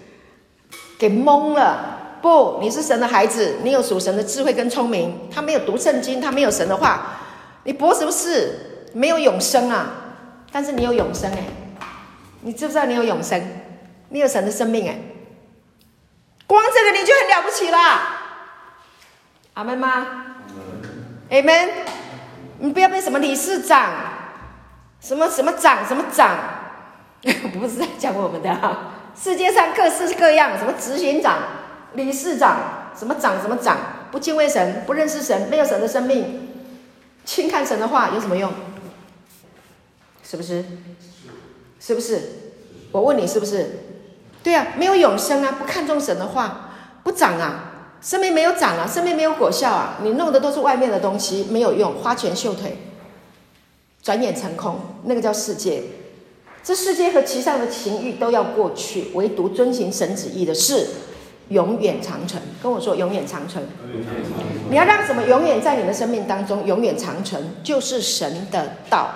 [1.02, 2.18] 给蒙了。
[2.22, 5.28] 不，你是神的孩子，你有属神的智慧跟聪明。
[5.28, 7.16] 他没有读圣经，他没有神的话，
[7.64, 8.86] 你博什么士？
[8.94, 9.86] 没有永生啊！
[10.52, 11.44] 但是你有永生哎，
[12.42, 13.42] 你知不知道你有永生？
[14.10, 14.96] 你有神的生命哎，
[16.46, 17.78] 光这个你就很了不起了。
[19.54, 20.06] 阿门吗？
[21.30, 21.70] 阿门。
[22.60, 23.90] 你不要被什么理事长、
[25.00, 26.38] 什么什么长、什么长，
[27.52, 28.78] 不是在讲我们的哈。
[29.14, 31.38] 世界上各式各样，什么执行长、
[31.94, 33.78] 理事长，什么长什么长，
[34.10, 36.48] 不敬畏神，不认识神，没有神的生命，
[37.24, 38.52] 轻看神的话有什么用？
[40.22, 40.64] 是不是？
[41.78, 42.22] 是不是？
[42.90, 43.80] 我问你是不是？
[44.42, 46.70] 对啊，没有永生啊，不看重神的话，
[47.02, 47.68] 不长啊。
[48.00, 49.98] 生命没有长啊，生命没有果效啊！
[50.02, 52.76] 你弄的都是外面的东西，没有用，花拳绣腿，
[54.02, 54.80] 转眼成空。
[55.04, 55.84] 那个叫世界，
[56.62, 60.86] 这世界和其上的情欲都要过去，唯独遵行神旨意的事，
[61.48, 62.42] 永远长存。
[62.62, 63.64] 跟我说，永远长存。
[64.70, 67.42] 你要让什么永远在你的生命当中永远长存？
[67.62, 69.10] 就是神的道、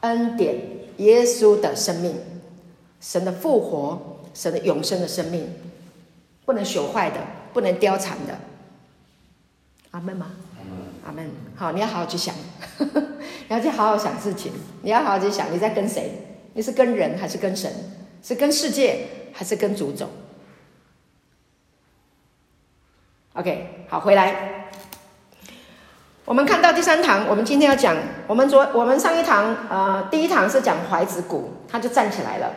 [0.00, 0.56] 恩典、
[0.96, 2.16] 耶稣的生命、
[3.00, 5.48] 神的复活、神的永生的生命，
[6.44, 7.16] 不能朽坏的。
[7.52, 8.38] 不能凋残的，
[9.90, 10.28] 阿门吗？
[11.04, 11.30] 阿门。
[11.54, 12.34] 好，你要好好去想，
[12.80, 14.50] 你要去好好想事情。
[14.80, 16.31] 你要好好去想，你在跟谁？
[16.54, 17.72] 你是跟人还是跟神？
[18.22, 20.08] 是跟世界还是跟主走
[23.32, 24.68] ？OK，好，回来。
[26.24, 27.96] 我们看到第三堂，我们今天要讲，
[28.28, 32.52] 我们昨我们上一堂，呃，第一堂是讲踝子骨，他就站起来了。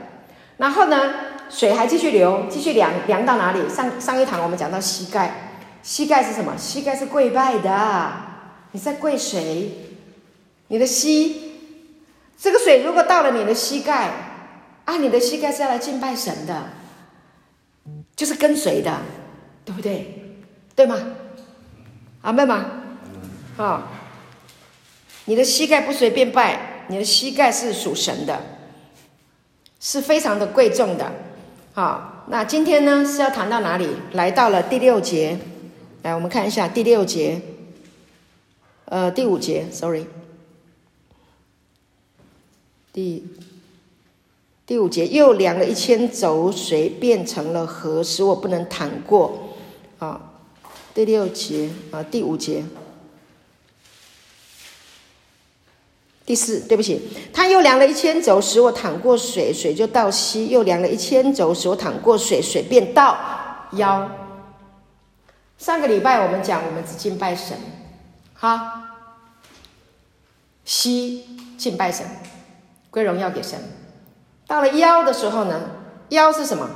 [0.58, 1.14] 然后呢？
[1.48, 3.70] 水还继续流，继续量，量到哪里？
[3.70, 5.52] 上上一堂我们讲到膝盖，
[5.84, 6.58] 膝盖是什么？
[6.58, 8.12] 膝盖是跪拜的。
[8.72, 9.72] 你在跪谁？
[10.70, 11.45] 你的膝，
[12.46, 14.12] 这个水如果到了你的膝盖，
[14.86, 16.70] 啊，你的膝盖是要来敬拜神的，
[18.16, 19.02] 就是跟随的，
[19.66, 20.38] 对不对？
[20.76, 20.96] 对吗？
[22.22, 22.84] 阿妹吗？
[23.58, 23.88] 啊，
[25.26, 28.40] 你的膝盖不随便拜，你的膝盖是属神的，
[29.80, 31.12] 是非常的贵重的。
[31.74, 33.90] 好，那今天呢是要谈到哪里？
[34.12, 35.40] 来到了第六节，
[36.04, 37.42] 来我们看一下第六节，
[38.86, 40.06] 呃，第五节，sorry，
[42.96, 43.28] 第
[44.66, 49.50] 第五节又量了一千肘水，变成了河，使我不能淌过。
[50.00, 50.32] 啊。
[50.94, 52.64] 第六节啊，第五节，
[56.26, 57.02] 第四，对不起，
[57.34, 63.18] 他又量了一千肘，使我淌过水，水就到膝；又量了一千肘，使我淌过水，水便到
[63.74, 64.10] 腰。
[65.58, 67.58] 上个礼拜我们讲，我们只敬拜神，
[68.34, 68.96] 哈，
[70.64, 71.26] 膝
[71.58, 72.08] 敬拜神，
[72.96, 73.60] 归荣耀给神。
[74.48, 75.70] 到了腰的时候呢，
[76.10, 76.70] 腰是什么？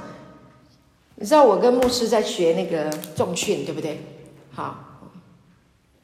[1.16, 4.06] 你知道我跟牧师在学那个重训，对不对？
[4.54, 4.76] 好，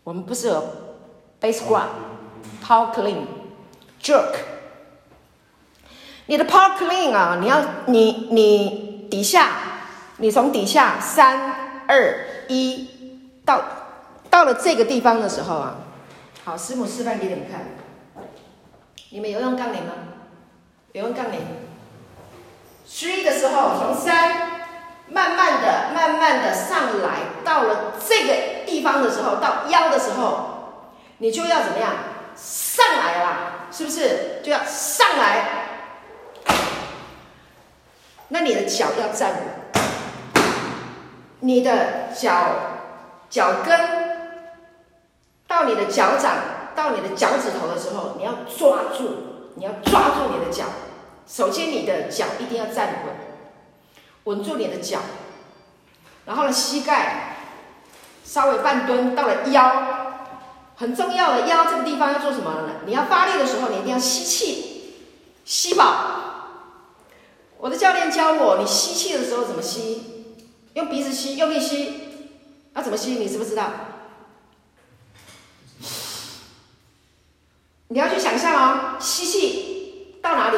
[0.05, 0.66] 我们不是有
[1.41, 1.88] base squat、
[2.66, 3.26] power clean、
[4.01, 4.36] jerk。
[6.28, 9.49] 你的 power clean 啊，你要你你底下，
[10.20, 12.88] 你从底下三二一
[13.43, 13.61] 到
[14.30, 15.76] 到了这个地方的时候啊，
[16.45, 17.66] 好，师母示范给你们看。
[19.16, 19.93] 你们有用杠铃吗？
[20.91, 21.39] 有用杠铃。
[22.86, 24.53] 十的时候从三。
[25.07, 30.74] 慢慢的、慢慢的上来，到了这个地方的时候，到腰的时候，
[31.20, 31.93] 你就要怎么样？
[32.36, 33.38] 上来啦，
[33.72, 34.41] 是不是？
[34.43, 35.68] 就要上来。
[38.30, 40.43] 那你的脚要站稳，
[41.41, 42.47] 你的脚
[43.30, 43.80] 脚跟
[45.47, 46.34] 到你的脚掌
[46.76, 49.09] 到你的脚趾头的时候，你要抓住，
[49.55, 50.65] 你要抓住你的脚。
[51.28, 53.15] 首先，你的脚一定要站稳。
[54.26, 54.99] 稳住你的脚，
[56.26, 57.38] 然后呢，膝盖
[58.23, 59.86] 稍微半蹲，到了腰，
[60.76, 62.69] 很重要的腰这个地方要做什么呢？
[62.88, 64.95] 你要发力的时候，你一定要吸气，
[65.45, 66.13] 吸饱。
[67.59, 70.36] 我的教练教我，你吸气的时候怎么吸？
[70.73, 72.01] 用鼻子吸，用力吸。
[72.73, 73.11] 要、怎么吸？
[73.11, 73.69] 你知不知道？
[77.88, 80.57] 你要去想象哦，吸气到哪里？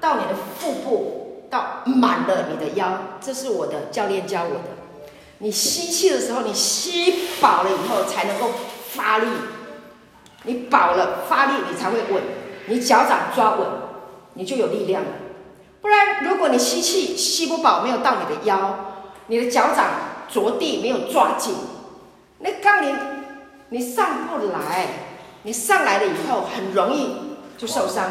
[0.00, 1.20] 到你的腹部。
[1.50, 4.64] 到满了你的腰，这是我的教练教我的。
[5.38, 8.50] 你吸气的时候，你吸饱了以后才能够
[8.90, 9.26] 发力。
[10.42, 12.20] 你饱了发力，你才会稳。
[12.66, 13.68] 你脚掌抓稳，
[14.32, 15.08] 你就有力量了。
[15.80, 18.74] 不然，如果你吸气吸不饱，没有到你的腰，
[19.28, 19.90] 你的脚掌
[20.28, 21.54] 着地没有抓紧，
[22.40, 22.96] 那杠铃
[23.68, 24.88] 你上不来。
[25.44, 27.16] 你上来了以后，很容易
[27.56, 28.10] 就受伤，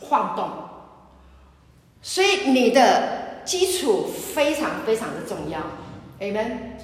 [0.00, 0.48] 晃动。
[2.00, 5.58] 所以你的基础非常非常的重要
[6.20, 6.78] ，Amen。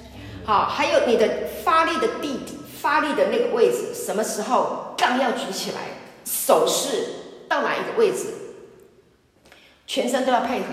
[0.45, 1.27] 好，还有你的
[1.63, 5.79] 发力的地点，发力的那个位置，什么时候杠要举起来，
[6.25, 8.33] 手势到哪一个位置，
[9.85, 10.65] 全身都要配合，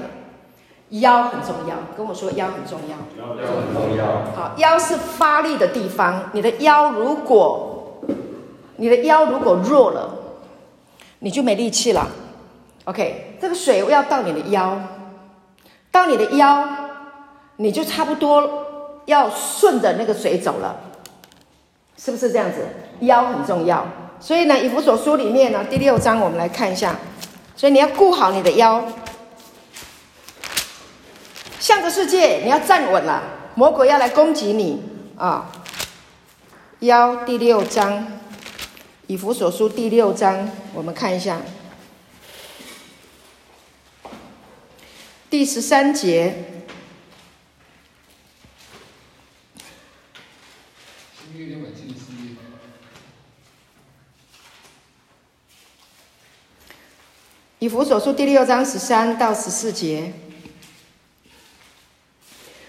[0.90, 4.06] 腰很重要，跟我说腰很重要，腰很重要。
[4.34, 7.75] 好，腰是发力的地方，你的腰如果，
[8.76, 10.14] 你的腰如果弱了，
[11.20, 12.08] 你就没力气了。
[12.84, 14.78] OK，这个水要到你的腰，
[15.90, 16.68] 到你的腰，
[17.56, 18.66] 你就差不多
[19.06, 20.76] 要顺着那个水走了，
[21.96, 22.66] 是不是这样子？
[23.00, 23.86] 腰很重要，
[24.20, 26.96] 所以呢，《以弗所书》里面呢，第六章我们来看一下，
[27.56, 28.84] 所以你要顾好你的腰，
[31.58, 33.22] 向着世界，你要站稳了，
[33.54, 34.96] 魔鬼要来攻击你。
[35.18, 35.50] 啊！
[36.80, 37.90] 腰第六章，
[39.08, 41.40] 《以弗所书》第六章，我们看一下。
[45.30, 46.34] 第十三节，
[57.60, 60.12] 以弗所书第六章十三到十四节，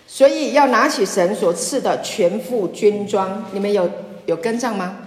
[0.05, 3.89] 所以要拿起神所赐的全副军装，你们有
[4.27, 5.06] 有跟上吗？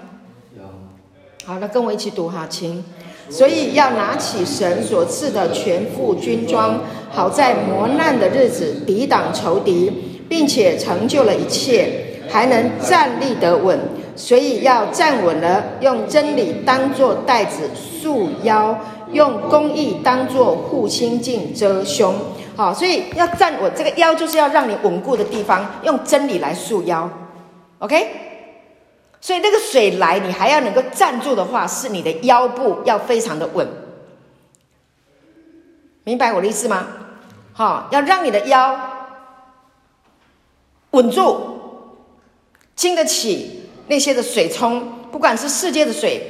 [1.50, 2.84] 好，那跟我一起读哈，请。
[3.28, 6.78] 所以要拿起神所赐的全副军装，
[7.10, 9.90] 好在磨难的日子抵挡仇敌，
[10.28, 13.76] 并且成就了一切，还能站立得稳。
[14.14, 18.78] 所以要站稳了，用真理当作带子束腰，
[19.10, 22.14] 用公义当作护心镜遮胸。
[22.54, 27.10] 好，所以要站稳这个腰，就是要让你稳固的地方，用真理来束腰。
[27.80, 28.29] OK。
[29.20, 33.68] 所以那个水来，你还要能够站住的话，是你的腰部要非常的稳，
[36.04, 36.86] 明白我的意思吗？
[37.52, 38.80] 好，要让你的腰
[40.92, 41.60] 稳住，
[42.74, 46.22] 经得起那些的水冲，不管是世界的水，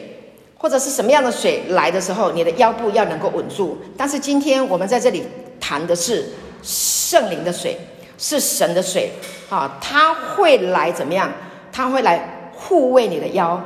[0.58, 3.78] 或者是什么样的水来的时候，你的腰部要能够稳住。
[3.96, 5.24] 但是今天我们在这里
[5.60, 6.28] 谈的是
[6.64, 7.78] 圣灵的水，
[8.18, 9.12] 是神的水，
[9.48, 11.32] 啊，它会来怎么样？
[11.70, 13.58] 它会来护卫你的腰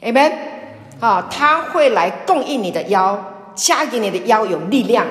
[0.00, 0.32] ，Amen，
[1.00, 3.22] 啊，它会来供应你的腰，
[3.54, 5.06] 加给你的腰有力量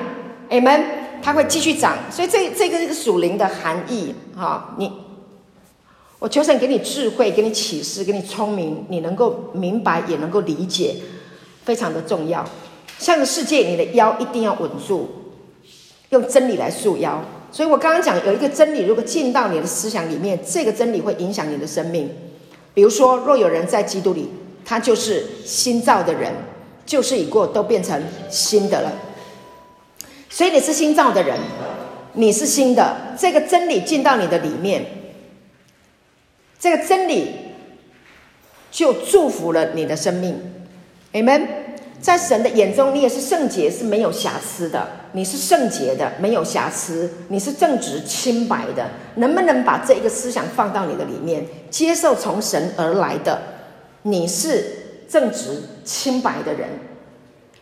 [0.50, 0.82] ，Amen，
[1.22, 1.96] 它会继续长。
[2.10, 4.90] 所以这这个是属灵的含义，哈，你。
[6.18, 10.96] 我求神给你智慧，给你启示，给你聪明，你能够明白，也能够理解，
[11.64, 12.44] 非常的重要。
[12.98, 15.08] 向着世界，你的腰一定要稳住，
[16.10, 17.20] 用真理来束腰。
[17.50, 22.08] 所以我刚刚讲有一个真理，如果进到你的思想里面，这个真理会影响你的生命。
[22.74, 24.30] 比如说，若有人在基督里，
[24.64, 26.32] 他就是新造的人，
[26.86, 28.92] 旧事已过，都变成新的了。
[30.30, 31.38] 所以你是新造的人，
[32.14, 34.86] 你是新的，这个真理进到你的里面。
[36.58, 37.32] 这个真理
[38.70, 40.40] 就祝福了你的生命
[41.12, 41.46] ，Amen。
[42.00, 45.01] 在神的眼中，你也是圣洁，是没有瑕疵的。
[45.12, 48.88] 你是圣洁的，没有瑕疵，你是正直清白的。
[49.16, 53.40] 能不能把这一个思想放到你的里面，接受从神而来的？
[54.02, 54.64] 你是
[55.08, 56.68] 正直清白的人，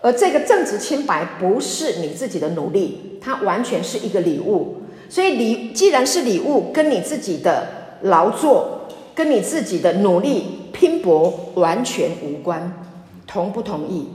[0.00, 4.82] 而这个正直清白不是你自己的努力，它完全是一个礼物。
[5.08, 7.66] 所以礼既然是礼物，跟你自己的
[8.02, 8.76] 劳作。
[9.12, 12.72] 跟你自己的努力拼搏完全无关，
[13.26, 14.08] 同不同意？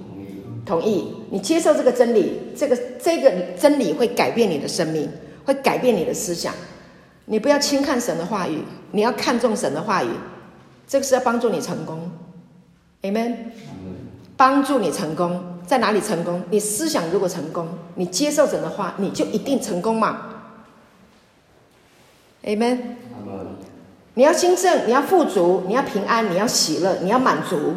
[0.65, 1.13] 同意。
[1.29, 5.09] 你接受这个真理，这个这个真理会改变你的生命，
[5.45, 6.53] 会改变你的思想。
[7.25, 10.09] 你不要轻看神的话语，你要看重神的话语。
[10.87, 12.11] 这个是要帮助你成功
[13.01, 13.35] ，Amen。
[14.37, 16.43] 帮助你成功，在哪里成功？
[16.51, 20.27] 你思想如果成功，你接受神的话，你就一定成功嘛
[22.43, 22.77] ，Amen。
[24.13, 27.73] 你要兴盛，你要富足，你要平安，你要喜乐，你要满足，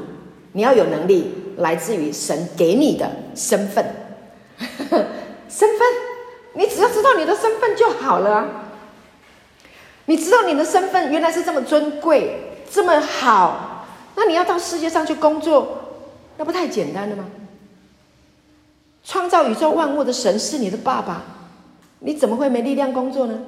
[0.53, 3.85] 你要有能力，来自于神给你的身份。
[5.49, 5.81] 身份，
[6.55, 8.47] 你只要知道你的身份就好了。
[10.07, 13.87] 你知道你的身份原来是这么尊贵，这么好，
[14.17, 15.79] 那你要到世界上去工作，
[16.37, 17.27] 那不太简单的吗？
[19.05, 21.23] 创造宇宙万物的神是你的爸爸，
[22.01, 23.39] 你怎么会没力量工作呢？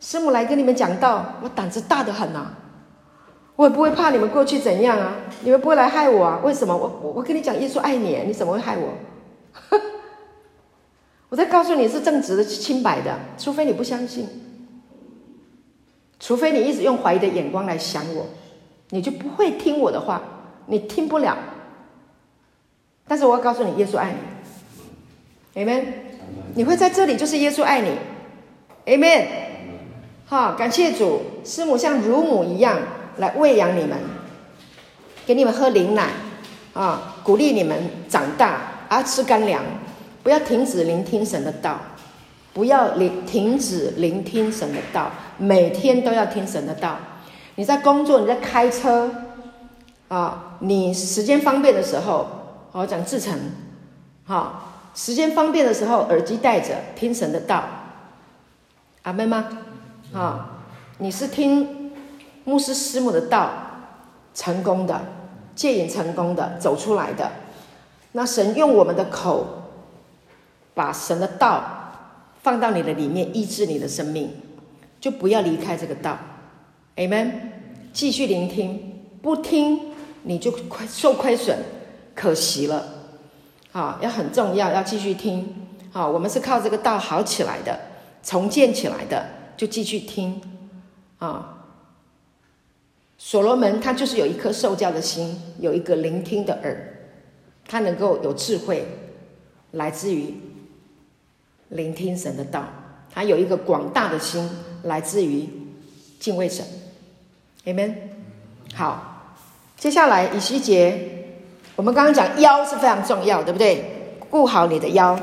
[0.00, 2.50] 师母来跟你们讲道，我胆子大得很呐、
[3.56, 6.40] 我也不会怕你们过去怎样啊，你们不会来害我啊？
[6.42, 6.76] 为什么？
[6.76, 8.88] 我我我跟你讲，耶稣爱你，你怎么会害我？
[11.28, 14.28] 我在告诉你是正直的、清白的，除非你不相信，
[16.18, 18.26] 除非你一直用怀疑的眼光来想我，
[18.90, 20.22] 你就不会听我的话，
[20.66, 21.36] 你听不了。
[23.06, 24.14] 但是我要告诉你，耶稣爱
[25.54, 25.84] 你，Amen。
[26.54, 27.90] 你会在这里，就是耶稣爱你
[28.86, 29.26] ，Amen。
[30.26, 32.78] 好，感谢主，师母像乳母一样
[33.18, 33.98] 来喂养你们，
[35.26, 36.10] 给你们喝灵奶，
[36.74, 39.62] 啊，鼓励你们长大，啊吃干粮，
[40.22, 41.78] 不要停止聆听神的道，
[42.52, 46.96] 不要聆停止聆听神的道，每天都要听神的道。
[47.56, 49.10] 你在工作，你在开车，
[50.08, 52.26] 啊，你时间方便的时候，
[52.72, 53.38] 我讲志成，
[54.24, 57.64] 好，时间方便的时候，耳机戴着听神的道，
[59.02, 59.48] 阿妹吗？
[60.14, 60.60] 啊，
[60.98, 61.81] 你是听
[62.44, 63.50] 牧师师母的道
[64.34, 65.00] 成功的，
[65.54, 67.30] 戒瘾成功的走出来的。
[68.12, 69.46] 那神用我们的口，
[70.74, 71.62] 把神的道
[72.42, 74.30] 放到你的里面，医治你的生命，
[75.00, 76.18] 就不要离开这个道。
[76.96, 77.30] Amen。
[77.92, 81.58] 继续聆听，不听你就亏受亏损，
[82.14, 82.84] 可惜了。
[83.72, 85.54] 啊，要很重要，要继续听。
[85.92, 87.78] 啊，我们是靠这个道好起来的，
[88.22, 89.26] 重建起来的。
[89.56, 90.40] 就继续听，
[91.18, 91.61] 啊，
[93.24, 96.76] 所罗门他就是有一颗受教的心，有一个聆听的耳，
[97.68, 98.84] 他能够有智慧，
[99.70, 100.34] 来自于
[101.68, 102.64] 聆听神的道，
[103.14, 104.50] 他有一个广大的心，
[104.82, 105.48] 来自于
[106.18, 106.66] 敬畏神
[107.64, 107.94] ，Amen。
[108.74, 109.36] 好，
[109.78, 111.26] 接下来以西结，
[111.76, 114.16] 我们刚刚讲腰是非常重要，对不对？
[114.28, 115.16] 顾好你的腰。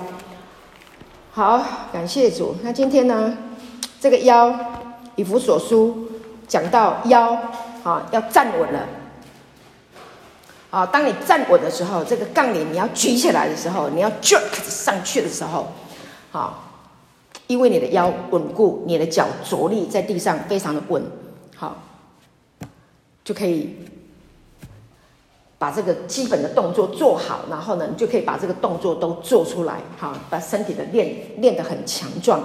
[1.31, 2.55] 好，感谢主。
[2.63, 3.37] 那今天呢？
[3.99, 4.57] 这个腰，
[5.17, 6.09] 以弗所书
[6.47, 7.37] 讲到腰
[7.89, 8.87] 啊，要站稳了
[10.69, 10.85] 啊。
[10.85, 15.71] 当你站稳的时候，这个杠铃你要举起来的时候，你要 jerk 上去的时候，
[16.29, 16.69] 好，
[17.47, 21.01] 因为你的腰稳固，你的脚着力在地上非常的稳，
[21.55, 21.77] 好，
[23.23, 23.75] 就可以
[25.57, 32.39] 把这个基本的动作做好，然后呢，你就可以把这个动作都做出来，好，把身体的练练得很强壮。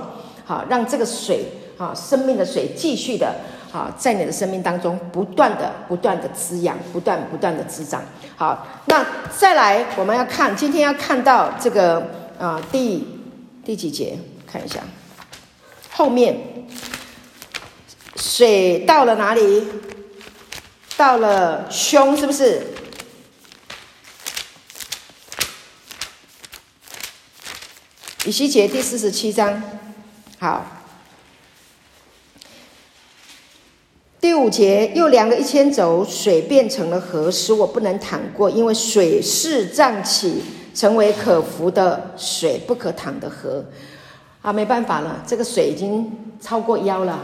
[0.46, 3.34] 好，让这个水，啊，生命的水继续的
[3.74, 8.00] 好，在你的生命当中不断的、不断的滋养，不断、不断的滋长。
[8.36, 9.04] 好，那
[9.36, 13.04] 再来我们要看，今天要看到这个啊、第
[13.64, 14.16] 第几节？
[14.46, 14.78] 看一下
[15.90, 16.38] 后面，
[18.14, 19.66] 水到了哪里？
[20.96, 22.64] 到了胸，是不是？
[28.24, 29.60] 以西结第四十七章，
[30.38, 30.64] 好。
[34.24, 40.42] 第五节，又量了一千肘，水变成了河，使我不能淌过，因为水势涨起，
[40.74, 43.62] 成为可服的水，不可淌的河。
[44.40, 46.10] 啊，没办法了，这个水已经
[46.40, 47.20] 超过腰了。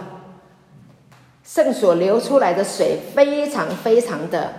[1.42, 4.52] 圣所流出来的水非常非常的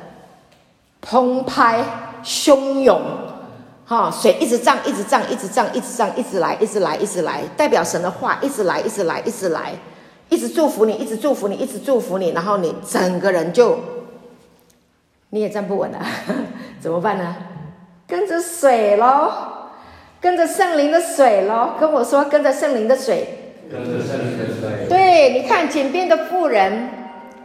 [1.00, 1.86] 澎湃
[2.26, 3.00] 汹涌，
[3.86, 9.74] 哈，水一直涨，一直涨，一直涨，一直涨，一直来，一直来，一直来，代表神的话，一直来，一直来，一直来。
[10.54, 13.80] 祝福你，一直祝福你，一直祝福你，然后你整个人就
[15.30, 16.00] 你也站不稳了，
[16.80, 17.36] 怎么办呢？
[18.08, 19.32] 跟着水喽，
[20.20, 21.76] 跟着圣灵的水喽。
[21.80, 24.88] 跟我说，跟着圣灵的水，跟着圣灵的水。
[24.90, 26.90] 对，你看井边的妇人，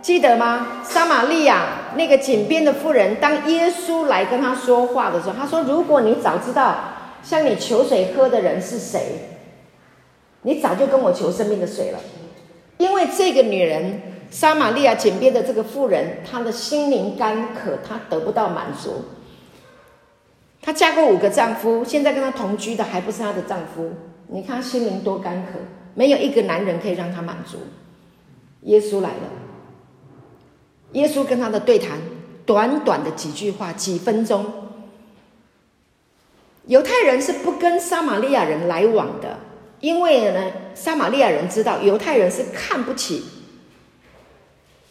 [0.02, 0.82] 记得吗？
[0.82, 6.74] 撒玛利亚那个井边的妇人，当耶稣来跟他说话的时候，他说：“如果你早知道
[7.22, 9.28] 向你求水喝的人是谁，
[10.42, 11.98] 你早就跟我求生命的水了。”
[12.78, 14.00] 因为这个女人，
[14.30, 19.04] 撒玛利亚井边的这个妇人，她的心灵干渴，她得不到满足。
[20.60, 23.92] 她嫁过五个丈夫，现在跟她同居的还不是她的丈夫。
[24.28, 25.52] 你看她心灵多干渴，
[25.94, 27.58] 没有一个男人可以让她满足。
[28.62, 29.30] 耶稣来了，
[30.92, 31.98] 耶稣跟她的对谈，
[32.44, 34.44] 短短的几句话，几分钟。
[36.66, 39.38] 犹太人是不跟撒玛利亚人来往的。
[39.80, 43.24] 因为呢，撒玛利亚人知道犹太人是看不起，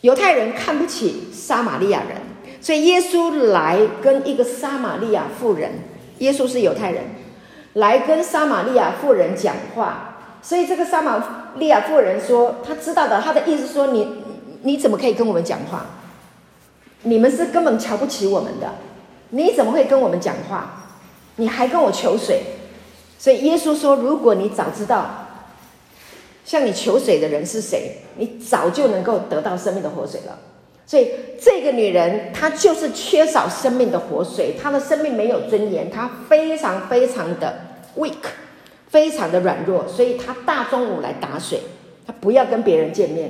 [0.01, 2.17] 犹太人看不起撒玛利亚人，
[2.61, 5.71] 所以耶稣来跟一个撒玛利亚妇人，
[6.19, 7.03] 耶稣是犹太人，
[7.73, 14.23] 来跟撒玛利亚妇人讲话，所以这个撒玛利亚妇人说，他知道的，他的意思说，你
[14.61, 15.86] 你怎么可以跟我们讲话？
[17.03, 18.75] 你们是根本瞧不起我们的，
[19.29, 20.83] 你怎么会跟我们讲话？
[21.38, 22.43] 你还跟我求水？
[23.26, 25.26] 所以耶稣说：“如果你早知道
[26.43, 30.38] 向你求水的人是谁，你早就能够得到生命的活水了。”
[30.86, 31.09] 所以
[31.41, 37.61] 这个女人她就是缺少生命的活水，她的生命没有尊严，她非常非常的
[37.97, 38.13] weak，
[38.89, 41.61] 非常的软弱，所以她大中午来打水，
[42.05, 43.30] 她不要跟别人见面，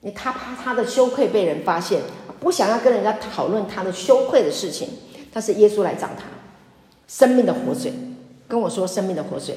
[0.00, 2.00] 因为她怕她的羞愧被人发现，
[2.40, 4.88] 不想要跟人家讨论她的羞愧的事情。
[5.32, 6.24] 但是耶稣来找她，
[7.06, 7.92] 生命的活水。
[8.46, 9.56] 跟我说生命的活水，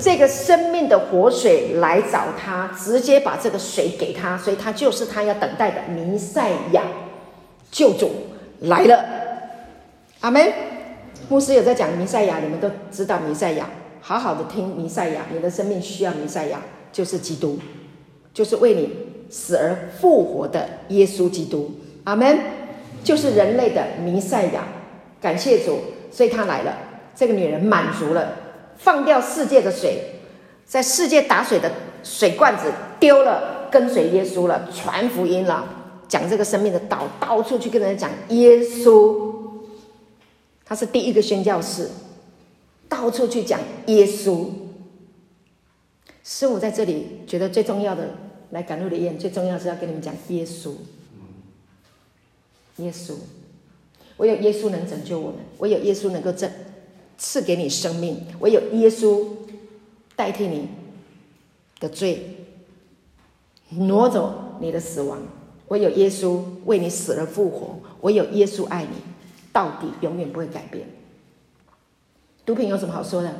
[0.00, 6.82] 这个生命的活水来找他，直接把这个水给他，所以他就是他要等待的弥赛亚
[7.70, 8.10] 救主
[8.60, 9.04] 来了。
[10.20, 10.52] 阿门。
[11.28, 13.68] 牧师有在讲弥赛亚，你们都知道弥赛亚，
[14.00, 17.58] 好好的听弥赛亚，你的生命需要弥赛亚，就是基督，
[18.32, 18.90] 就是为你
[19.28, 21.70] 死而复活的耶稣基督。
[22.04, 22.38] 阿门。
[23.04, 24.66] 就是人类的弥赛亚，
[25.20, 25.78] 感谢主，
[26.10, 26.76] 所以他来了。
[27.18, 28.32] 这个女人满足了，
[28.76, 30.20] 放掉世界的水，
[30.64, 31.68] 在世界打水的
[32.04, 35.66] 水罐子丢了，跟随耶稣了，传福音了，
[36.06, 39.34] 讲这个生命的道，到处去跟人家讲耶稣。
[40.64, 41.90] 他是第一个宣教士，
[42.88, 44.46] 到处去讲耶稣。
[46.22, 48.10] 师母在这里觉得最重要的，
[48.50, 50.74] 来赶路的宴，最重要是要跟你们讲耶稣。
[52.76, 53.14] 耶稣，
[54.18, 56.48] 唯有耶稣能拯救我们，唯有耶稣能够拯。
[57.18, 59.26] 赐给你生命，唯有耶稣
[60.16, 60.68] 代替你
[61.80, 62.46] 的罪，
[63.70, 65.20] 挪走你的死亡。
[65.68, 69.02] 唯有耶稣为你死而复活，唯有耶稣爱你，
[69.52, 70.88] 到底永远不会改变。
[72.46, 73.30] 毒品有什么好说的？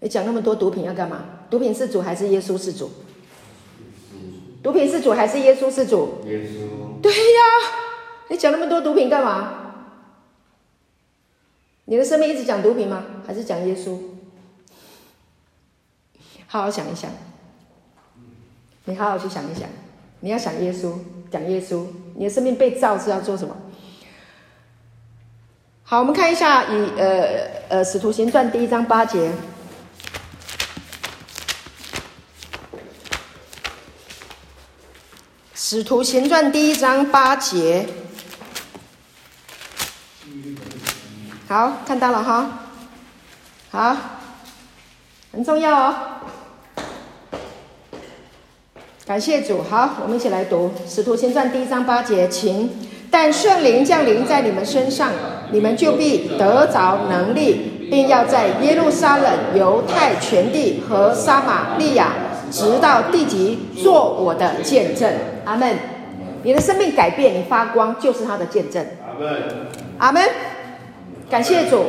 [0.00, 1.24] 你讲那么多毒品要干嘛？
[1.48, 2.90] 毒品是主还是耶稣是主？
[4.62, 6.18] 毒品是主还是耶稣是主？
[6.26, 7.00] 耶稣。
[7.00, 7.40] 对呀，
[8.28, 9.59] 你讲那么多毒品干嘛？
[11.90, 13.04] 你的生命一直讲毒品吗？
[13.26, 13.98] 还是讲耶稣？
[16.46, 17.10] 好好想一想，
[18.84, 19.68] 你好好去想一想。
[20.20, 20.92] 你要想耶稣，
[21.32, 21.84] 讲耶稣。
[22.14, 23.56] 你的生命被造是要做什么？
[25.82, 29.28] 好，我们看一下以呃呃《使徒行传》第一章八节，
[35.56, 37.88] 《使徒行传》第一章八节。
[41.50, 42.48] 好，看到了哈，
[43.72, 43.96] 好，
[45.32, 45.94] 很重要哦。
[49.04, 49.60] 感谢主。
[49.68, 52.70] 好，我们一起来读《使徒行传》第一章八节，请。
[53.10, 55.10] 但圣灵降临在你们身上，
[55.50, 62.12] 你们就必得着能力，并要在耶路撒冷、犹太全地和撒玛利亚，
[62.52, 65.12] 直到地极，做我的见证。
[65.44, 65.76] 阿门。
[66.44, 68.86] 你的生命改变，你发光，就是他的见证。
[69.04, 69.42] 阿门。
[69.98, 70.22] 阿门。
[71.30, 71.84] 感谢主。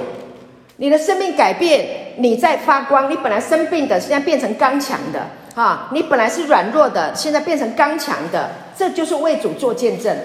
[0.77, 3.11] 你的生命改变，你在发光。
[3.11, 5.27] 你本来生病的，现在变成刚强的。
[5.55, 8.51] 啊，你本来是软弱的，现在变成刚强的。
[8.77, 10.15] 这就是为主做见证。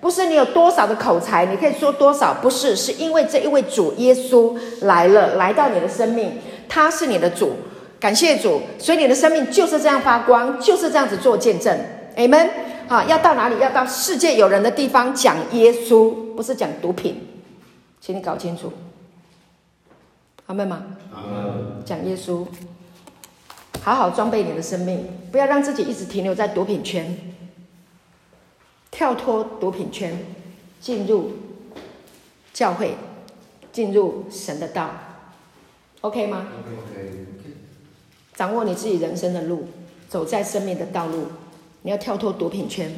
[0.00, 2.34] 不是你有多少的口才，你可以说多少？
[2.34, 7.54] 不是，是因为这一位主耶稣来了，来到你的生命，他是你的主，
[7.98, 11.76] 感谢主，所以你的生命就是这样发光，就是这样子做见证。
[12.16, 12.48] Amen。
[12.86, 13.58] 啊，要到哪里？
[13.60, 17.26] 要到世界有人的地方讲耶稣，不是讲毒品，
[18.04, 18.70] 请你搞清楚。
[20.44, 20.84] 阿门吗？
[21.10, 21.82] 阿门。
[21.86, 22.46] 讲耶稣，
[23.80, 27.16] 好好装备你的生命，不要让自己一直停留在毒品圈。
[28.90, 30.18] 跳脱毒品圈，
[30.82, 31.32] 进入
[32.52, 32.94] 教会，
[33.72, 34.90] 进入神的道
[36.02, 37.26] ，OK 吗？OK，
[38.34, 39.66] 掌握你自己人生的路，
[40.10, 41.28] 走在生命的道路。
[41.80, 42.94] 你要跳脱毒品圈，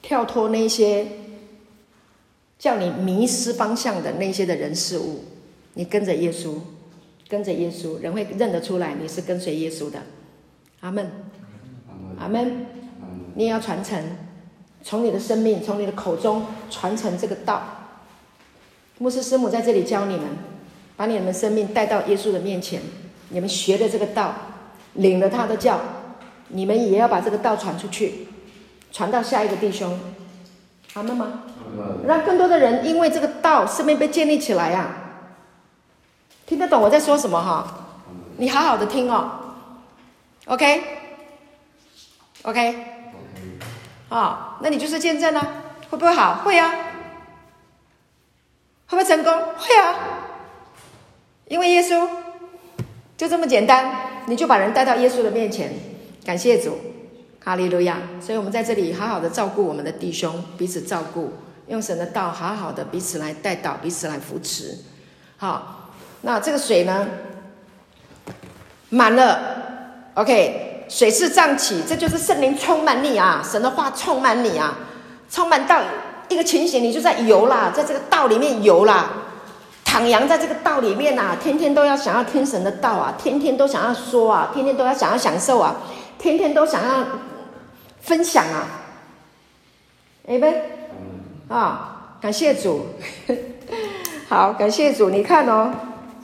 [0.00, 1.06] 跳脱那些
[2.58, 5.24] 叫你迷失方向的那些的人事物。
[5.74, 6.54] 你跟着耶稣，
[7.28, 10.00] 跟着耶稣，人会认得出来你是跟随耶稣的。
[10.80, 11.10] 阿门，
[12.18, 12.66] 阿门，
[13.34, 14.02] 你也要传承。
[14.82, 17.62] 从你的生命，从你的口中传承这个道。
[18.98, 20.24] 牧师师母在这里教你们，
[20.96, 22.80] 把你们生命带到耶稣的面前。
[23.28, 24.34] 你们学的这个道，
[24.94, 25.80] 领了他的教，
[26.48, 28.28] 你们也要把这个道传出去，
[28.90, 29.98] 传到下一个弟兄。
[30.92, 31.42] 好了吗？
[32.06, 34.90] 让更多的人因为这个道，生命被建立起来呀、啊。
[36.46, 37.86] 听得懂我在说什么哈？
[38.38, 39.30] 你好好的听哦。
[40.46, 40.84] OK，OK。
[44.08, 45.46] 哦，那你就是见证了、啊，
[45.90, 46.36] 会不会好？
[46.36, 46.70] 会啊，
[48.86, 49.30] 会不会成功？
[49.30, 49.94] 会啊，
[51.48, 52.08] 因为耶稣
[53.18, 55.74] 就这么简单，你就把人带到耶稣的面前，
[56.24, 56.78] 感谢主，
[57.44, 57.98] 哈利路亚。
[58.18, 61.34] 所以我们在这里好好的照顾我们的弟兄，彼此照顾，
[61.68, 64.76] 用神的道好好的彼此来带导，彼此来扶持。
[65.36, 65.90] 好，
[66.22, 67.06] 那这个水呢，
[68.90, 70.66] 满了，OK。
[70.88, 73.42] 水势涨起，这就是圣灵充满你啊！
[73.44, 74.74] 神的话充满你啊，
[75.30, 75.82] 充满到
[76.30, 79.10] 一个情形，你就在游啦，在这个道里面游啦，
[79.84, 85.76] 徜徉在这个道里面啊，天天都要想要听神的道啊，天天都想要说啊，天天都要想要享受啊，
[86.18, 87.04] 天天都想要
[88.00, 88.66] 分享啊，
[90.26, 90.77] 哎呗，
[91.48, 92.86] 啊，感谢主，
[94.28, 95.72] 好，感谢主，你看哦，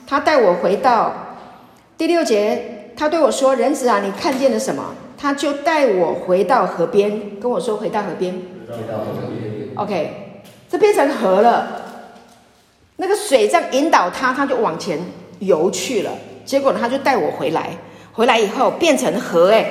[0.07, 1.11] 他带我回到
[1.97, 2.71] 第六节。
[2.97, 4.81] 他对我说：“人子啊，你看见了什么？”
[5.17, 8.33] 他就带我回到河边，跟我说：“回到河边。”
[8.69, 9.69] 回到河边。
[9.75, 11.81] OK，这变成河了。
[12.95, 14.97] 那个水这样引导他，他就往前
[15.39, 16.11] 游去了。
[16.45, 17.71] 结果呢，他就带我回来。
[18.13, 19.69] 回来以后变成河，哎，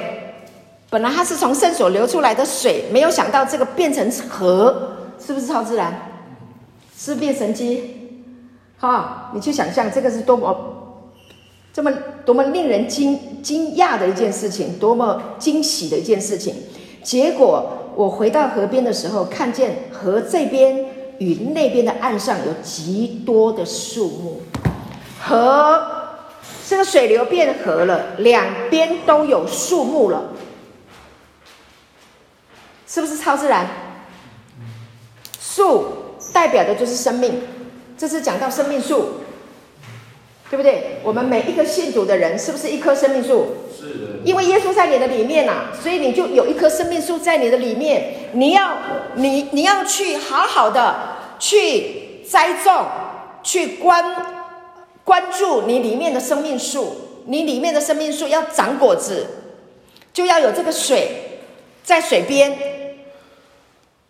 [0.90, 6.10] 本来它是从圣所流出来的水，没有想到这个变成河，是不是超自然？
[6.96, 8.20] 是变神迹？
[8.78, 10.70] 哈，你去想象这个是多么。
[11.72, 11.90] 这么
[12.24, 16.54] 多么令人惊惊讶的一件事情，多么惊喜的一件事情！
[17.02, 20.86] 结果我回到河边的时候，看见河这边
[21.18, 24.42] 与那边的岸上有极多的树木，
[25.20, 25.82] 河
[26.68, 30.30] 这个水流变河了，两边都有树木了，
[32.86, 33.66] 是不是超自然？
[35.54, 35.86] 树
[36.32, 37.40] 代表的就是生命，
[37.96, 39.20] 这是讲到生命树。
[40.50, 40.98] 对不对？
[41.02, 43.56] 我们每一个信主的人，是不是一棵生命树？
[43.76, 44.20] 是的。
[44.24, 48.30] 因为耶稣在你的里面呐、啊，所以你就有一棵生命树在你的里面。
[48.34, 48.76] 你要，
[49.16, 50.94] 你你要去好好的
[51.40, 52.86] 去栽种，
[53.42, 54.04] 去关
[55.02, 56.94] 关注你里面的生命树。
[57.26, 59.26] 你里面的生命树要长果子，
[60.12, 61.40] 就要有这个水
[61.82, 62.56] 在水边，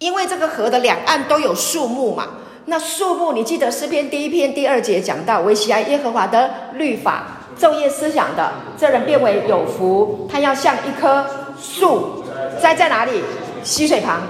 [0.04, 2.28] 因为这个河的两岸都有树木嘛。
[2.66, 10.28] 那树木，你记得诗篇第一篇第二节讲到，惟喜爱耶和华的律法，昼夜思想的，这人变为有福。
[10.30, 11.24] 他要像一棵
[11.58, 12.22] 树，
[12.60, 13.24] 栽在哪里？
[13.62, 14.20] 溪水旁，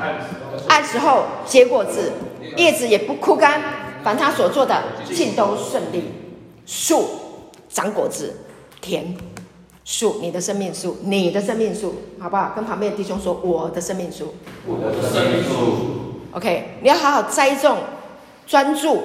[0.68, 2.12] 按时候结果子，
[2.57, 3.61] 叶子也不枯干。
[4.05, 4.81] 凡他所做的，
[5.12, 6.05] 尽都顺利。
[6.66, 7.05] 树
[7.68, 8.33] 长果子，
[8.81, 9.16] 甜。
[9.85, 12.53] 树，你的生命树，你的生命树，好不好？
[12.57, 14.35] 跟旁边的弟兄说，我的生命树，
[14.66, 16.30] 我的生命树。
[16.32, 17.78] OK，你要好好栽种。
[18.47, 19.03] 专注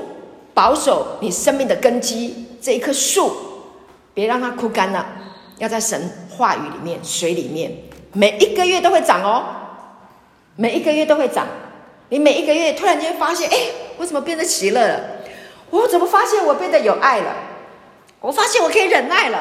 [0.53, 3.31] 保守你生命的根基，这一棵树，
[4.13, 5.05] 别让它枯干了。
[5.59, 7.71] 要在神话语里面、水里面，
[8.13, 9.43] 每一个月都会长哦，
[10.57, 11.47] 每一个月都会长。
[12.09, 13.57] 你每一个月突然间发现，哎，
[13.97, 14.99] 我怎么变得喜乐了？
[15.69, 17.35] 我怎么发现我变得有爱了？
[18.19, 19.39] 我发现我可以忍耐了。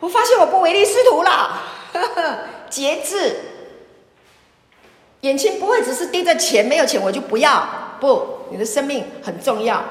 [0.00, 1.60] 我发现我不唯利是图了，
[2.70, 3.36] 节制。
[5.22, 7.96] 眼睛不会只是盯着钱，没有钱我就不要。
[8.00, 9.82] 不，你的生命很重要，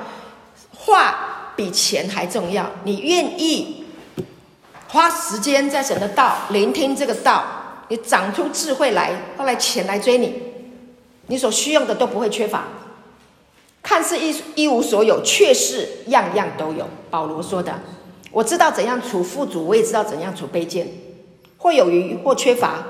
[0.73, 2.71] 话比钱还重要。
[2.85, 3.85] 你愿意
[4.87, 7.43] 花时间在神的道，聆听这个道，
[7.89, 10.41] 你长出智慧来，后来钱来追你，
[11.27, 12.63] 你所需要的都不会缺乏。
[13.83, 16.87] 看似一一无所有，却是样样都有。
[17.09, 17.77] 保罗说的。
[18.37, 20.87] 我知道怎样处富足，我也知道怎样处卑贱，
[21.57, 22.83] 或有余，或缺乏，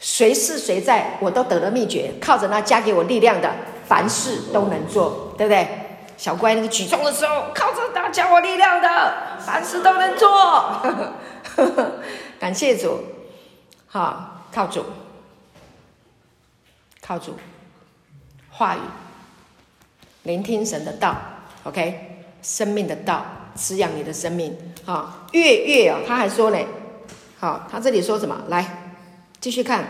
[0.00, 3.48] 谁是谁在，我都得了秘诀，靠着那加给我力量的，
[3.86, 5.68] 凡事都能做，对不对？
[6.16, 10.82] 小乖，那个举重的时候，靠着那加我力量的，凡事都能做。
[12.40, 12.98] 感谢主，
[13.86, 14.84] 好，靠主，
[17.00, 17.36] 靠主，
[18.50, 18.80] 话语，
[20.24, 21.14] 聆听神的道
[21.62, 23.24] ，OK，生命的道。
[23.56, 24.54] 滋养你的生命，
[24.84, 26.58] 好，月月哦，他还说呢，
[27.40, 28.42] 好，他这里说什么？
[28.48, 28.94] 来，
[29.40, 29.84] 继续看，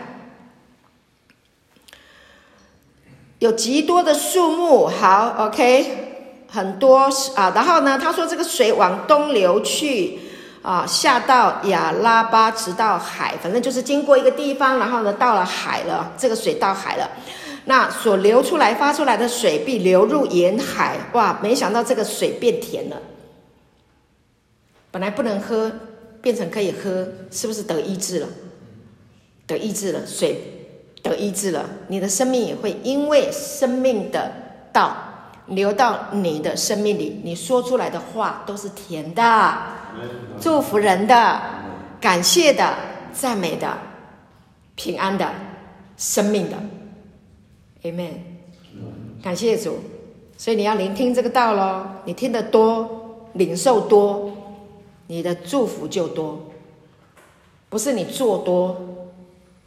[3.39, 10.17] 有极多的树木，好，OK，很多啊，然后呢，他说这个水往东流去，
[10.61, 17.09] 啊，下到亚拉巴，直到海，反正就是经过一个地方，然后呢，到了海了，这个水到海了，
[17.65, 22.97] 那所流出来发出来的水必流入沿海，哇，没想到这个水变甜了。
[24.97, 25.71] 本来不能喝，
[26.23, 28.27] 变成可以喝，是不是得医治了？
[29.45, 30.41] 得医治了，水
[31.03, 34.31] 得医治了，你的生命也会因为生命的
[34.73, 34.97] 道
[35.45, 39.57] 流到你的生命里，你说出来的话都是甜的，
[40.41, 41.41] 祝福人的，
[42.01, 42.73] 感谢的，
[43.13, 43.77] 赞美的，
[44.73, 45.31] 平安的，
[45.95, 46.57] 生命的
[47.83, 48.13] ，Amen。
[49.21, 49.77] 感谢主，
[50.39, 54.33] 所以你要聆听这个道喽，你听得多，领受多。
[55.07, 56.51] 你的祝福就多，
[57.69, 58.79] 不是你做多，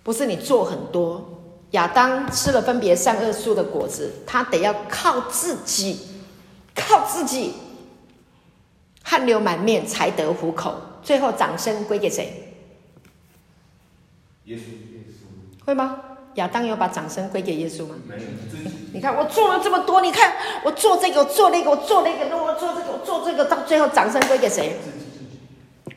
[0.03, 1.27] 不是你做很多。
[1.73, 6.01] 亚当吃了分别善恶树的果子，他得要靠自己，
[6.75, 7.55] 靠自己，
[9.03, 10.75] 汗流满面才得糊口。
[11.03, 12.55] 最后掌声归给谁？
[14.45, 15.65] 耶稣，耶稣。
[15.65, 16.01] 会吗？
[16.35, 17.95] 亚当有把掌声归给耶稣吗？
[18.07, 18.23] 没有。
[18.93, 20.35] 你看我做了这么多，你看
[20.65, 24.77] 我做这个，我做那个，我做那个，那我做这个，我做这个，到最后掌声归给谁？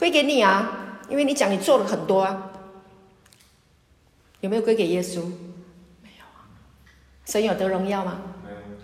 [0.03, 2.51] 归给你啊，因为你讲你做了很多啊，
[4.41, 5.21] 有没有归给耶稣？
[6.01, 6.43] 没有啊。
[7.23, 8.19] 神有得荣耀吗？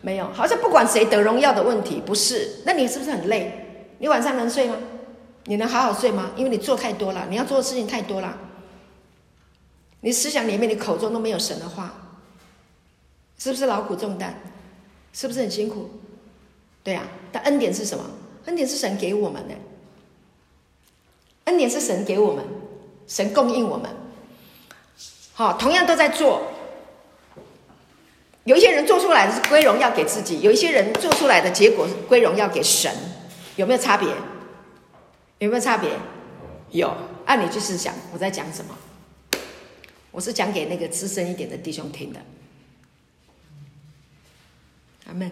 [0.02, 0.32] 没有。
[0.32, 2.62] 好像不管谁得荣耀的问题，不是？
[2.66, 3.90] 那你是不是很累？
[3.98, 4.78] 你晚上能睡吗？
[5.44, 6.32] 你能好好睡吗？
[6.38, 8.38] 因为你做太多了，你要做的事情太多了。
[10.00, 11.94] 你思想里面，你口中都没有神的话，
[13.38, 14.36] 是不是劳苦重担？
[15.12, 15.90] 是不是很辛苦？
[16.82, 18.06] 对啊，但恩典是什么？
[18.46, 19.54] 恩典是神给我们的。
[21.50, 22.46] 恩典是神给我们，
[23.08, 23.90] 神供应我们。
[25.34, 26.44] 好，同样都在做。
[28.44, 32.94] 有一些人做出来的是归荣耀给自己，有一些人做出来的结果是归荣耀给神，
[33.56, 34.08] 有没有差别？
[35.40, 35.90] 有没有差别？
[36.70, 36.96] 有。
[37.26, 38.78] 按、啊、你就是想我在讲什么？
[40.12, 42.20] 我是讲给那个资深一点的弟兄听的。
[45.08, 45.32] 阿门。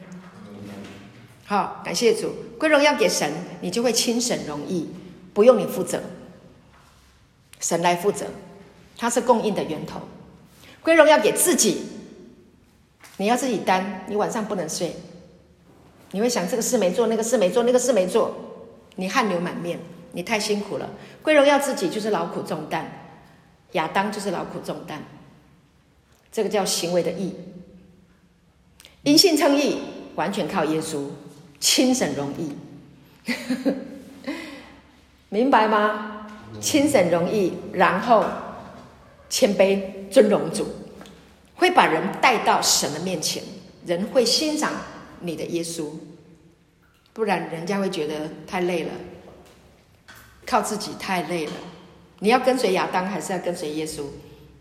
[1.45, 4.89] 好，感谢主，归荣耀给神，你就会轻省容易。
[5.37, 6.01] 不用你负责，
[7.59, 8.25] 神来负责，
[8.97, 10.01] 他是供应的源头。
[10.81, 11.83] 归荣耀给自己，
[13.17, 14.95] 你要自己担，你晚上不能睡，
[16.09, 18.35] 你会想这个事没做，那个事没做，那个事没做，
[18.95, 19.79] 你汗流满面，
[20.13, 20.89] 你太辛苦了。
[21.21, 23.13] 归荣耀自己就是劳苦重担，
[23.73, 25.03] 亚当就是劳苦重担，
[26.31, 27.35] 这个叫行为的义。
[29.03, 29.77] 因信称义，
[30.15, 31.09] 完全靠耶稣，
[31.59, 32.57] 轻省容易。
[35.29, 36.13] 明白吗？
[36.61, 38.23] 轻省容易，然后
[39.29, 40.65] 谦卑尊荣主，
[41.55, 43.43] 会把人带到神的面前，
[43.85, 44.71] 人会欣赏
[45.19, 45.89] 你的耶稣，
[47.11, 48.13] 不然人家会觉得
[48.47, 48.91] 太累了，
[50.45, 51.51] 靠自己太累了。
[52.19, 54.03] 你要跟随亚当，还是要跟随耶稣？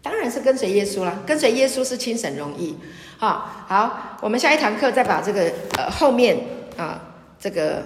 [0.03, 2.77] 当然是跟随耶稣啦，跟随耶稣是轻省容易。
[3.19, 6.37] 好，好，我们下一堂课再把这个呃后面
[6.77, 7.01] 啊
[7.39, 7.83] 这个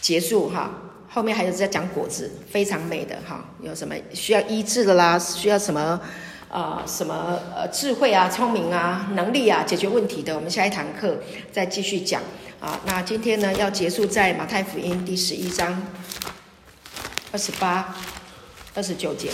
[0.00, 0.70] 结束哈。
[1.12, 6.00] 后面还有在讲果子非常美的哈有什么需要医治的啦需要什么
[6.48, 11.18] 啊什么呃智慧啊聪明啊能力啊解决问题的我们下一堂课
[11.52, 12.22] 再继续讲。
[12.60, 15.82] 啊那今天呢要结束在马太福音第十一章
[17.32, 17.96] 二十八
[18.74, 19.30] 二十九节。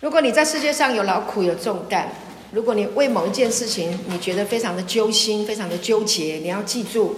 [0.00, 2.08] 如果你在世界上有劳苦有重担
[2.50, 7.14] 如果你为某一件事情你觉得非常的揪心、非常的纠结，你要记住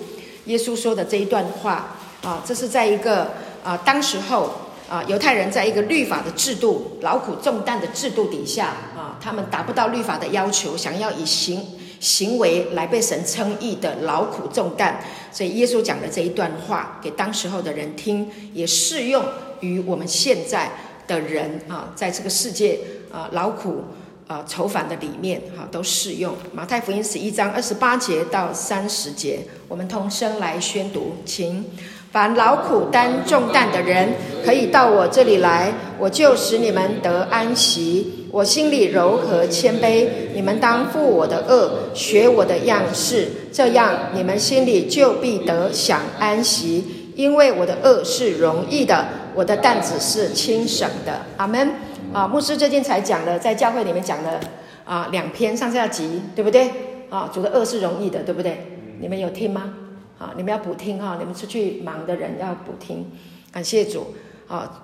[0.47, 3.31] 耶稣说的这一段话啊，这是在一个
[3.63, 4.51] 啊当时候
[4.89, 11.65] 啊犹太人在一个律法的制度、劳苦重担的制度底下啊，他们达不到律法的要求，想要以行
[12.01, 14.97] 行为来被神称义的劳苦重担，
[15.31, 19.25] 所以耶稣讲的这一段话给当时候的人听，也适用
[19.61, 20.73] 于我们现在
[21.07, 22.81] 的人啊，在这个世界
[23.13, 23.85] 啊劳苦。
[24.31, 26.33] 啊，愁烦的里面，哈，都适用。
[26.53, 31.65] 马太福音十一章二十八节到三十节，我们同声来宣读，请
[32.13, 34.11] 凡劳苦担重担的人，
[34.45, 38.29] 可以到我这里来，我就使你们得安息。
[38.31, 46.85] 我心里柔和谦卑，你们当负我的轭，学我的样式，这样你们心里就必得享安息。
[47.17, 51.23] 因为我的轭是容易的，我的担子是轻省的。
[51.37, 51.69] 阿门。
[52.13, 54.41] 啊，牧师最近才讲了，在教会里面讲了
[54.85, 56.69] 啊两篇上下集，对不对？
[57.09, 58.67] 啊，主的轭是容易的，对不对？
[59.01, 59.75] 你们有听吗？
[60.19, 63.09] 啊，你们要补听哈，你们出去忙的人要补听。
[63.53, 64.15] 感谢主
[64.49, 64.83] 啊，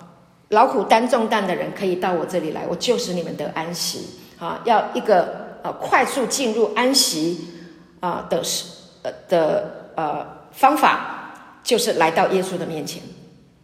[0.49, 4.19] 劳苦担重担的人可以到我这里来，我就是你们的安息。
[4.39, 7.45] 啊，要一个呃快速进入安息
[7.99, 8.41] 啊的
[9.01, 13.01] 呃的呃方法，就是来到耶稣的面前。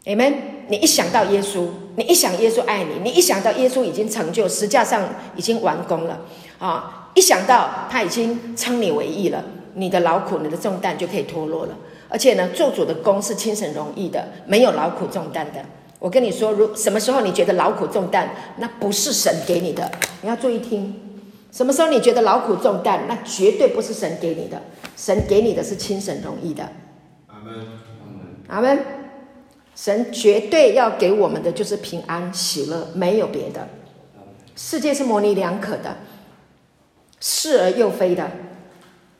[0.05, 0.52] Amen。
[0.69, 5.03] 你一想到耶稣，你一想耶稣爱你，你一想到耶稣已经成就，实际上
[5.35, 6.21] 已经完工了
[6.59, 7.09] 啊！
[7.15, 9.43] 一想到他已经称你为义了，
[9.75, 11.77] 你的劳苦、你的重担就可以脱落了。
[12.09, 15.63] 而且呢，做主的工是轻省容易的，没有劳苦重担的。
[15.99, 19.91] 我跟你说，如什么时候你觉得劳苦重担，那不是神给你的，
[20.21, 20.93] 你要注意听。
[21.51, 24.61] 什么时候你觉得劳苦重担，那绝对不是神给你的，
[24.97, 26.63] 神给你的是轻省容易的。
[27.27, 27.53] 阿门，
[28.47, 29.02] 阿门，阿门。
[29.75, 33.67] 神绝对要给我们的就是平安喜乐，没有别的。
[34.55, 35.97] 世界是模棱两可的，
[37.19, 38.29] 是而又非的。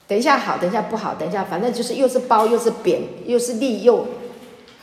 [0.08, 4.06] 等一下好，等一下不好，等一下反正就是又是褒又是贬，又是利又，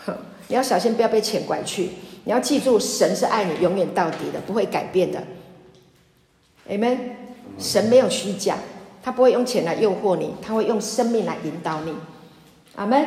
[0.49, 1.91] 你要小心不要被钱拐去。
[2.25, 5.23] 你要记住，神是爱你永远到底的，不会改变的。
[6.69, 6.99] Amen。
[7.59, 8.57] 神没有虚假，
[9.03, 11.95] 他不会用钱来诱惑你，他会用生命来引导你。
[12.75, 13.07] 阿门。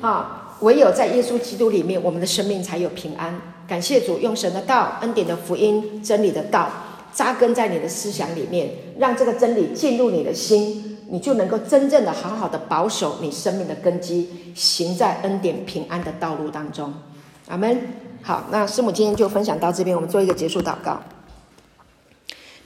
[0.00, 0.39] 好。
[0.60, 3.40] 唯有在耶稣基督里面，我们的生命才有平安。
[3.66, 6.68] 感谢主，用神的道、恩典的福音、真理的道
[7.12, 16.92] 扎根在你的思想里面，让这个真理进入你的心，你就能够真正的好好的保守你生命的根基，行在恩典平安的道路当中。
[17.48, 17.80] 阿门。
[18.22, 21.00] 好，那师母今天就分享到这边，我们做一个结束祷告。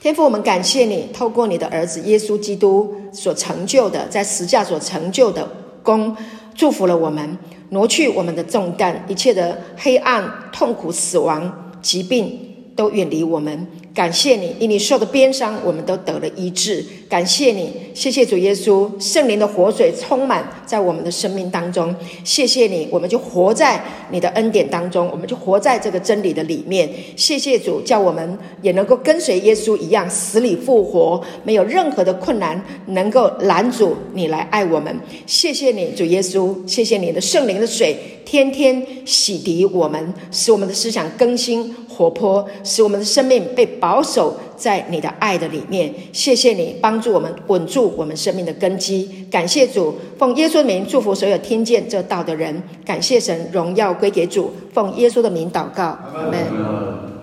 [0.00, 5.48] 天父，我们感谢你，透过你的儿子耶稣基督所成就的，在十架所成就的
[5.82, 6.16] 功，
[6.54, 7.38] 祝福了我们。
[7.74, 10.22] 挪去我们的重担，一切的黑暗、
[10.52, 12.38] 痛苦、死亡、疾病
[12.76, 13.66] 都远离我们。
[13.94, 16.84] 感谢你，因你受的鞭伤，我们都得了医治。
[17.08, 21.94] 感谢你，谢谢主耶稣，圣灵的活水充满在我们的生命当中。
[22.24, 23.80] 谢谢你，我们就活在
[24.10, 26.90] 你的恩典当中，我们就活在这个真理的里面。
[27.14, 34.92] 谢谢主，叫我们也能够跟随耶稣一样死里复活，没有任何的困难能够拦阻你来爱我们。
[35.24, 49.26] 谢谢你，主耶稣，谢谢你的圣灵的水天天洗涤我们，使我们的思想更新活泼，使我们的生命被保守在你的爱的里面，谢谢你帮助我们稳住我们生命的根基。
[49.30, 52.62] 感谢主，奉耶稣的名祝福所有听见这道的人。
[52.82, 54.50] 感谢神，荣耀归给主。
[54.72, 57.13] 奉耶稣的名祷告，阿门。